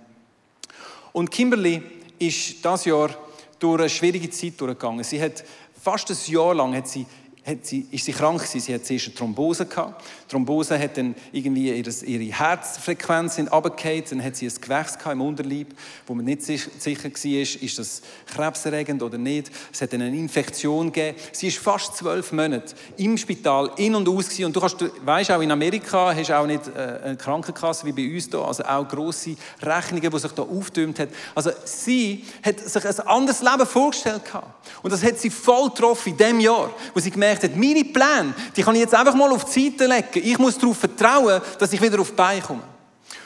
Und 1.11 1.31
Kimberly 1.31 1.81
ist 2.19 2.63
das 2.63 2.85
Jahr 2.85 3.09
durch 3.57 3.79
eine 3.79 3.89
schwierige 3.89 4.29
Zeit 4.29 4.59
durchgegangen. 4.61 5.03
Sie 5.03 5.21
hat 5.21 5.43
fast 5.81 6.09
ein 6.11 6.17
Jahr 6.31 6.53
lang 6.53 6.75
hat 6.75 6.87
sie 6.87 7.05
hat 7.49 7.65
sie, 7.65 7.87
ist 7.91 8.05
sie 8.05 8.11
krank 8.11 8.39
gewesen. 8.39 8.59
Sie 8.59 8.73
hat 8.73 8.85
zuerst 8.85 9.07
eine 9.07 9.15
Thrombose 9.15 9.65
gehabt. 9.65 10.03
Thrombose 10.29 10.77
hat 10.77 10.95
dann 10.95 11.15
irgendwie 11.31 11.71
ihre, 11.71 12.23
Herzfrequenz 12.23 13.39
runtergefallen. 13.39 14.03
Dann 14.09 14.23
hat 14.23 14.35
sie 14.35 14.47
ein 14.47 14.53
Gewächs 14.61 14.97
im 15.11 15.21
Unterleib, 15.21 15.67
wo 16.05 16.13
man 16.13 16.25
nicht 16.25 16.43
sicher 16.43 16.69
war, 17.03 17.41
ist 17.41 17.79
das 17.79 18.01
krebserregend 18.27 19.01
oder 19.01 19.17
nicht. 19.17 19.51
Es 19.73 19.81
hat 19.81 19.91
dann 19.91 20.03
eine 20.03 20.15
Infektion 20.15 20.91
gegeben. 20.91 21.17
Sie 21.31 21.47
ist 21.47 21.57
fast 21.57 21.97
zwölf 21.97 22.31
Monate 22.31 22.75
im 22.97 23.17
Spital 23.17 23.71
in 23.77 23.95
und 23.95 24.07
aus 24.07 24.25
gewesen. 24.25 24.45
Und 24.45 24.55
du, 24.55 24.59
kannst, 24.59 24.77
weißt, 25.03 25.31
auch 25.31 25.41
in 25.41 25.51
Amerika 25.51 26.13
hast 26.15 26.29
du 26.29 26.37
auch 26.37 26.45
nicht 26.45 26.67
äh, 26.67 26.99
eine 27.03 27.17
Krankenkasse 27.17 27.87
wie 27.87 27.91
bei 27.91 28.13
uns 28.13 28.27
hier. 28.29 28.39
Also 28.39 28.63
auch 28.63 28.87
grosse 28.87 29.35
Rechnungen, 29.61 30.11
die 30.11 30.19
sich 30.19 30.31
da 30.31 30.43
auftürmt 30.43 30.99
hat. 30.99 31.09
Also 31.33 31.51
sie 31.65 32.23
hat 32.43 32.59
sich 32.59 32.85
ein 32.85 32.99
anderes 33.07 33.41
Leben 33.41 33.65
vorgestellt 33.65 34.25
gehabt. 34.25 34.67
Und 34.83 34.93
das 34.93 35.03
hat 35.03 35.17
sie 35.17 35.31
voll 35.31 35.69
getroffen 35.69 36.09
in 36.09 36.17
dem 36.17 36.39
Jahr, 36.39 36.69
wo 36.93 36.99
sie 36.99 37.09
gemerkt 37.09 37.43
hat, 37.43 37.55
meine 37.55 37.83
Pläne, 37.83 38.35
die 38.55 38.61
kann 38.61 38.75
ich 38.75 38.81
jetzt 38.81 38.93
einfach 38.93 39.15
mal 39.15 39.31
auf 39.31 39.45
die 39.45 39.71
Seite 39.71 39.87
legen. 39.87 40.18
Ich 40.19 40.37
muss 40.37 40.57
darauf 40.57 40.77
vertrauen, 40.77 41.41
dass 41.57 41.73
ich 41.73 41.81
wieder 41.81 41.99
auf 41.99 42.09
die 42.09 42.15
Beine 42.15 42.41
komme. 42.41 42.63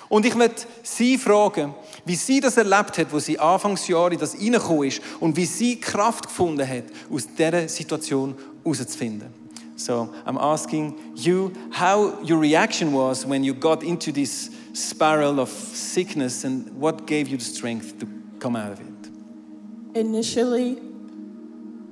Und 0.09 0.25
ich 0.25 0.35
möchte 0.35 0.65
Sie 0.83 1.17
fragen, 1.17 1.73
wie 2.05 2.15
sie 2.15 2.39
das 2.39 2.57
erlebt 2.57 2.97
hat, 2.97 3.11
wo 3.11 3.19
sie 3.19 3.39
Anfangsjahre 3.39 4.17
das 4.17 4.35
reingekommen 4.35 4.87
ist 4.87 5.01
und 5.19 5.35
wie 5.35 5.45
sie 5.45 5.79
Kraft 5.79 6.27
gefunden 6.27 6.67
hat, 6.67 6.83
aus 7.11 7.27
dieser 7.27 7.67
Situation 7.67 8.35
herauszufinden. 8.63 9.43
So, 9.75 10.09
I'm 10.25 10.37
asking 10.37 10.93
you 11.15 11.51
how 11.71 12.13
your 12.21 12.39
reaction 12.39 12.93
was 12.93 13.25
when 13.27 13.43
you 13.43 13.53
got 13.53 13.81
into 13.83 14.11
this 14.11 14.51
spiral 14.73 15.39
of 15.39 15.49
sickness 15.49 16.45
and 16.45 16.69
what 16.79 17.07
gave 17.07 17.27
you 17.27 17.37
the 17.37 17.43
strength 17.43 17.97
to 17.99 18.07
come 18.39 18.55
out 18.55 18.73
of 18.73 18.79
it? 18.79 19.97
Initially, 19.97 20.77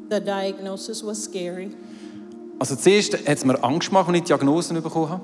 the 0.09 0.19
diagnosis 0.19 1.03
was 1.03 1.23
scary. 1.23 1.71
Also 2.61 2.75
zuerst 2.75 3.13
hat 3.13 3.37
es 3.37 3.43
mir 3.43 3.63
Angst 3.63 3.89
gemacht, 3.89 4.07
als 4.07 4.17
ich 4.17 4.21
die 4.21 4.27
Diagnosen 4.27 4.79
bekommen 4.83 5.09
habe. 5.09 5.23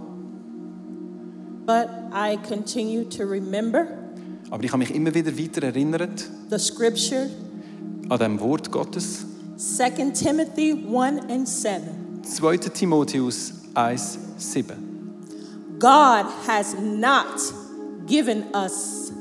But 1.68 1.88
I 2.12 2.36
continue 2.38 3.08
to 3.10 3.26
remember 3.26 3.86
Aber 4.50 4.64
ich 4.64 4.72
habe 4.72 4.80
mich 4.80 4.96
immer 4.96 5.14
wieder 5.14 5.38
weiter 5.38 5.62
erinnert 5.62 6.28
the 6.50 6.58
scripture, 6.58 7.30
an 8.10 8.18
dem 8.18 8.40
Wort 8.40 8.72
Gottes. 8.72 9.24
2 9.56 9.90
Timothy 10.16 10.84
1 10.92 11.30
and 11.30 11.48
7. 11.48 12.24
2. 12.24 12.58
Timotheus 12.74 13.54
1, 13.76 14.18
7. 14.38 15.78
God 15.78 16.26
has 16.48 16.76
not 16.82 17.54
given 18.08 18.46
us 18.56 19.12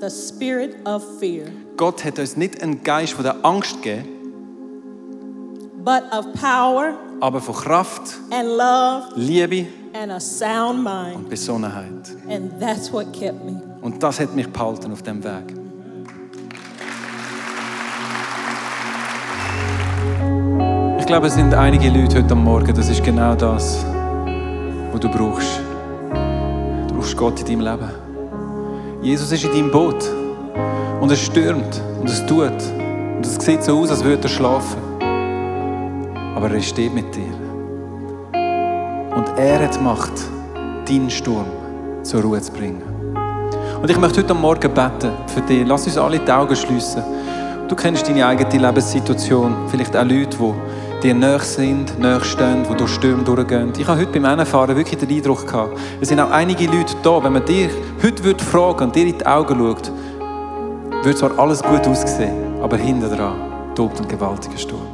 the 0.00 0.10
spirit 0.10 0.74
of 0.84 1.04
fear, 1.20 1.46
Gott 1.76 2.04
hat 2.04 2.18
uns 2.18 2.36
nicht 2.36 2.60
einen 2.64 2.82
Geist 2.82 3.12
von 3.12 3.22
der 3.22 3.44
Angst 3.44 3.80
gegeben, 3.80 4.19
but 5.84 6.04
of 6.12 6.32
power 6.34 6.94
aber 7.20 7.40
von 7.40 7.54
Kraft, 7.54 8.18
and 8.30 8.48
love 8.56 9.08
Liebe 9.16 9.66
and 9.92 10.10
a 10.12 10.20
sound 10.20 10.82
mind. 10.82 11.16
und 11.16 11.28
Besonnenheit. 11.28 12.16
And 12.28 12.58
that's 12.58 12.92
what 12.92 13.12
kept 13.12 13.44
me. 13.44 13.60
Und 13.82 14.02
das 14.02 14.20
hat 14.20 14.34
mich 14.34 14.48
behalten 14.48 14.92
auf 14.92 15.02
dem 15.02 15.22
Weg. 15.22 15.54
Ich 20.98 21.06
glaube, 21.06 21.26
es 21.26 21.34
sind 21.34 21.52
einige 21.54 21.90
Leute 21.90 22.22
heute 22.22 22.34
Morgen, 22.34 22.74
das 22.74 22.88
ist 22.88 23.02
genau 23.02 23.34
das, 23.34 23.84
was 24.92 25.00
du 25.00 25.08
brauchst. 25.08 25.60
Du 26.88 26.94
brauchst 26.94 27.16
Gott 27.16 27.40
in 27.40 27.46
deinem 27.46 27.60
Leben. 27.60 27.90
Jesus 29.02 29.32
ist 29.32 29.44
in 29.44 29.50
deinem 29.50 29.70
Boot. 29.70 30.04
Und 31.00 31.10
es 31.10 31.20
stürmt 31.20 31.80
und 32.00 32.08
es 32.08 32.24
tut. 32.26 32.52
Und 33.16 33.26
es 33.26 33.34
sieht 33.34 33.64
so 33.64 33.80
aus, 33.80 33.90
als 33.90 34.04
würde 34.04 34.22
er 34.22 34.28
schlafen. 34.28 34.89
Aber 36.40 36.54
er 36.54 36.62
steht 36.62 36.94
mit 36.94 37.14
dir. 37.14 37.34
Und 39.14 39.28
er 39.36 39.62
hat 39.62 39.78
Macht, 39.82 40.12
deinen 40.88 41.10
Sturm 41.10 41.44
zur 42.02 42.22
Ruhe 42.22 42.40
zu 42.40 42.50
bringen. 42.52 42.80
Und 43.82 43.90
ich 43.90 43.98
möchte 43.98 44.22
heute 44.22 44.32
Morgen 44.32 44.72
beten 44.72 45.10
für 45.26 45.42
dich. 45.42 45.66
Lass 45.66 45.84
uns 45.84 45.98
alle 45.98 46.18
die 46.18 46.32
Augen 46.32 46.56
schließen. 46.56 47.02
Du 47.68 47.76
kennst 47.76 48.08
deine 48.08 48.26
eigene 48.26 48.66
Lebenssituation. 48.66 49.54
Vielleicht 49.68 49.94
auch 49.94 50.02
Leute, 50.02 50.38
die 50.38 51.02
dir 51.02 51.14
nahe 51.14 51.40
sind, 51.40 51.98
nahe 51.98 52.24
stehen, 52.24 52.64
die 52.70 52.74
durch 52.74 52.90
Stürme 52.92 53.22
durchgehen. 53.22 53.74
Ich 53.76 53.86
habe 53.86 54.00
heute 54.00 54.10
beim 54.10 54.24
Einfahren 54.24 54.74
wirklich 54.74 54.98
den 54.98 55.10
Eindruck 55.10 55.46
gehabt, 55.46 55.78
es 56.00 56.08
sind 56.08 56.20
auch 56.20 56.30
einige 56.30 56.64
Leute 56.64 56.94
da, 57.02 57.22
wenn 57.22 57.34
man 57.34 57.44
dir 57.44 57.68
heute 58.02 58.24
würde 58.24 58.42
fragen 58.42 58.84
und 58.84 58.96
dir 58.96 59.06
in 59.06 59.18
die 59.18 59.26
Augen 59.26 59.58
schaut, 59.58 59.92
würde 61.02 61.18
zwar 61.18 61.38
alles 61.38 61.62
gut 61.62 61.86
aussehen, 61.86 62.60
aber 62.62 62.78
hinter 62.78 63.14
dran 63.14 63.34
tobt 63.74 64.00
ein 64.00 64.08
gewaltiger 64.08 64.58
Sturm. 64.58 64.89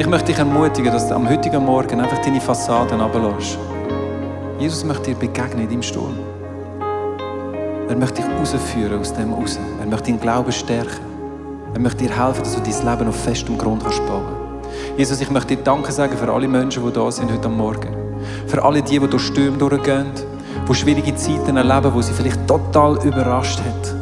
Und 0.00 0.06
ich 0.06 0.10
möchte 0.12 0.28
dich 0.28 0.38
ermutigen, 0.38 0.90
dass 0.90 1.08
du 1.08 1.14
am 1.14 1.28
heutigen 1.28 1.62
Morgen 1.62 2.00
einfach 2.00 2.22
deine 2.22 2.40
Fassaden 2.40 3.02
runterlässt. 3.02 3.58
Jesus 4.58 4.82
möchte 4.82 5.10
dir 5.10 5.14
begegnen 5.14 5.64
in 5.64 5.68
deinem 5.68 5.82
Sturm. 5.82 6.18
Er 7.86 7.96
möchte 7.96 8.22
dich 8.22 8.30
rausführen 8.30 8.98
aus 8.98 9.12
dem 9.12 9.34
raus. 9.34 9.58
Er 9.78 9.86
möchte 9.86 10.06
deinen 10.06 10.18
Glauben 10.18 10.50
stärken. 10.52 11.04
Er 11.74 11.80
möchte 11.80 12.04
dir 12.04 12.16
helfen, 12.16 12.42
dass 12.42 12.54
du 12.54 12.62
dein 12.62 12.98
Leben 12.98 13.10
auf 13.10 13.24
festem 13.24 13.58
Grund 13.58 13.82
kannst 13.82 14.00
bauen 14.06 14.24
Jesus, 14.96 15.20
ich 15.20 15.30
möchte 15.30 15.54
dir 15.54 15.62
Danke 15.62 15.92
sagen 15.92 16.16
für 16.16 16.32
alle 16.32 16.48
Menschen, 16.48 16.82
die 16.82 16.92
da 16.94 17.10
sind 17.10 17.30
heute 17.30 17.44
am 17.44 17.58
Morgen. 17.58 17.94
Für 18.46 18.64
alle 18.64 18.80
die, 18.80 18.98
die 18.98 19.06
durch 19.06 19.24
Stürme 19.24 19.58
durchgehen, 19.58 20.06
die 20.66 20.74
schwierige 20.74 21.14
Zeiten 21.14 21.58
erleben, 21.58 21.92
wo 21.92 22.00
sie 22.00 22.14
vielleicht 22.14 22.46
total 22.46 22.96
überrascht 23.06 23.58
hat. 23.58 23.94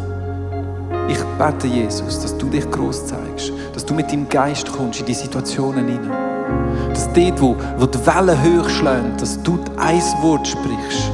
Ich 1.08 1.18
bete, 1.36 1.66
Jesus, 1.66 2.20
dass 2.20 2.38
du 2.38 2.46
dich 2.46 2.70
groß 2.70 3.06
zeigst, 3.06 3.52
du 3.88 3.94
mit 3.94 4.10
deinem 4.12 4.28
Geist 4.28 4.70
kommst 4.70 5.00
in 5.00 5.06
die 5.06 5.14
Situationen 5.14 5.86
hinein. 5.86 6.90
Dass 6.90 7.12
dort, 7.12 7.40
wo, 7.40 7.56
wo 7.78 7.86
die 7.86 7.98
Wellen 8.06 8.60
hoch 8.60 8.68
schlagen, 8.68 9.16
dass 9.18 9.42
du 9.42 9.58
ein 9.76 10.02
Wort 10.22 10.46
sprichst. 10.46 11.10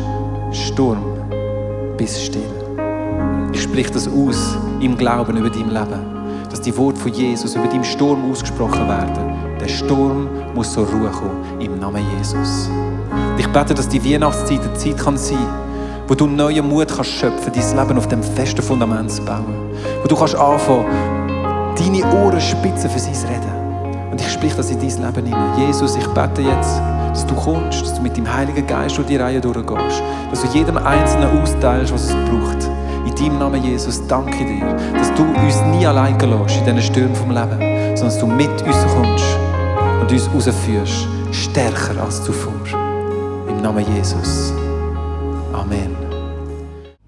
Sturm, 0.51 1.05
bist 1.97 2.21
still. 2.21 2.43
Ich 3.53 3.63
sprich 3.63 3.91
das 3.91 4.09
aus 4.09 4.57
im 4.81 4.97
Glauben 4.97 5.37
über 5.37 5.51
dein 5.51 5.71
Leben. 5.71 6.47
Dass 6.51 6.61
die 6.61 6.77
Worte 6.77 7.01
von 7.01 7.13
Jesus 7.13 7.55
über 7.55 7.67
deinem 7.67 7.85
Sturm 7.85 8.31
ausgesprochen 8.31 8.89
werden. 8.89 9.59
Der 9.61 9.69
Sturm 9.69 10.29
muss 10.55 10.73
zur 10.73 10.87
Ruhe 10.87 11.11
kommen 11.11 11.61
im 11.61 11.79
Namen 11.79 12.05
Jesus. 12.19 12.69
Ich 13.39 13.47
bete, 13.49 13.75
dass 13.75 13.89
die 13.89 14.05
Weihnachtszeit 14.05 14.61
eine 14.61 14.75
Zeit 14.75 14.97
kann 14.97 15.17
sein 15.17 15.65
wo 16.07 16.15
du 16.15 16.27
neuen 16.27 16.69
Mut 16.69 16.89
kannst 16.89 17.13
schöpfen, 17.13 17.53
dein 17.53 17.77
Leben 17.79 17.99
auf 17.99 18.09
dem 18.09 18.23
festen 18.23 18.63
Fundament 18.63 19.11
zu 19.11 19.25
bauen. 19.25 19.71
Wo 20.03 20.09
du 20.09 20.15
kannst 20.15 20.35
anfangen, 20.35 20.85
deine 21.79 22.05
Ohren 22.15 22.41
spitzen 22.41 22.91
für 22.91 22.99
sein 22.99 23.15
Reden. 23.29 24.11
Und 24.11 24.21
ich 24.21 24.31
sprich 24.31 24.55
das 24.55 24.71
in 24.71 24.79
dein 24.79 24.89
Leben 24.89 25.27
hinein. 25.27 25.59
Jesus, 25.59 25.97
ich 25.97 26.07
bete 26.09 26.43
jetzt, 26.43 26.81
dass 27.11 27.27
du 27.27 27.35
kommst, 27.35 27.83
dass 27.83 27.95
du 27.95 28.03
mit 28.03 28.17
dem 28.17 28.33
Heiligen 28.33 28.67
Geist 28.67 28.97
durch 28.97 29.07
die 29.07 29.17
Reihe 29.17 29.41
durchgehst. 29.41 30.03
Dass 30.31 30.43
du 30.43 30.49
jedem 30.57 30.79
Einzelnen 30.79 31.41
austeilst, 31.41 31.93
was 31.93 32.05
es 32.05 32.15
braucht. 32.29 32.71
In 33.07 33.15
deinem 33.15 33.39
Namen, 33.39 33.63
Jesus, 33.63 34.07
danke 34.07 34.45
dir, 34.45 34.77
dass 34.97 35.13
du 35.15 35.25
uns 35.25 35.63
nie 35.77 35.87
allein 35.87 36.19
lässt 36.19 36.57
in 36.59 36.65
diesen 36.65 36.83
Stürmen 36.83 37.15
vom 37.15 37.31
Leben, 37.31 37.59
sondern 37.97 38.05
dass 38.05 38.19
du 38.19 38.27
mit 38.27 38.63
uns 38.63 38.77
kommst 38.95 39.39
und 40.01 40.13
uns 40.13 40.31
rausführst, 40.33 41.09
stärker 41.33 42.03
als 42.03 42.23
zuvor. 42.23 42.53
Im 43.49 43.63
Namen 43.63 43.85
Jesus. 43.95 44.53
Amen. 45.53 45.94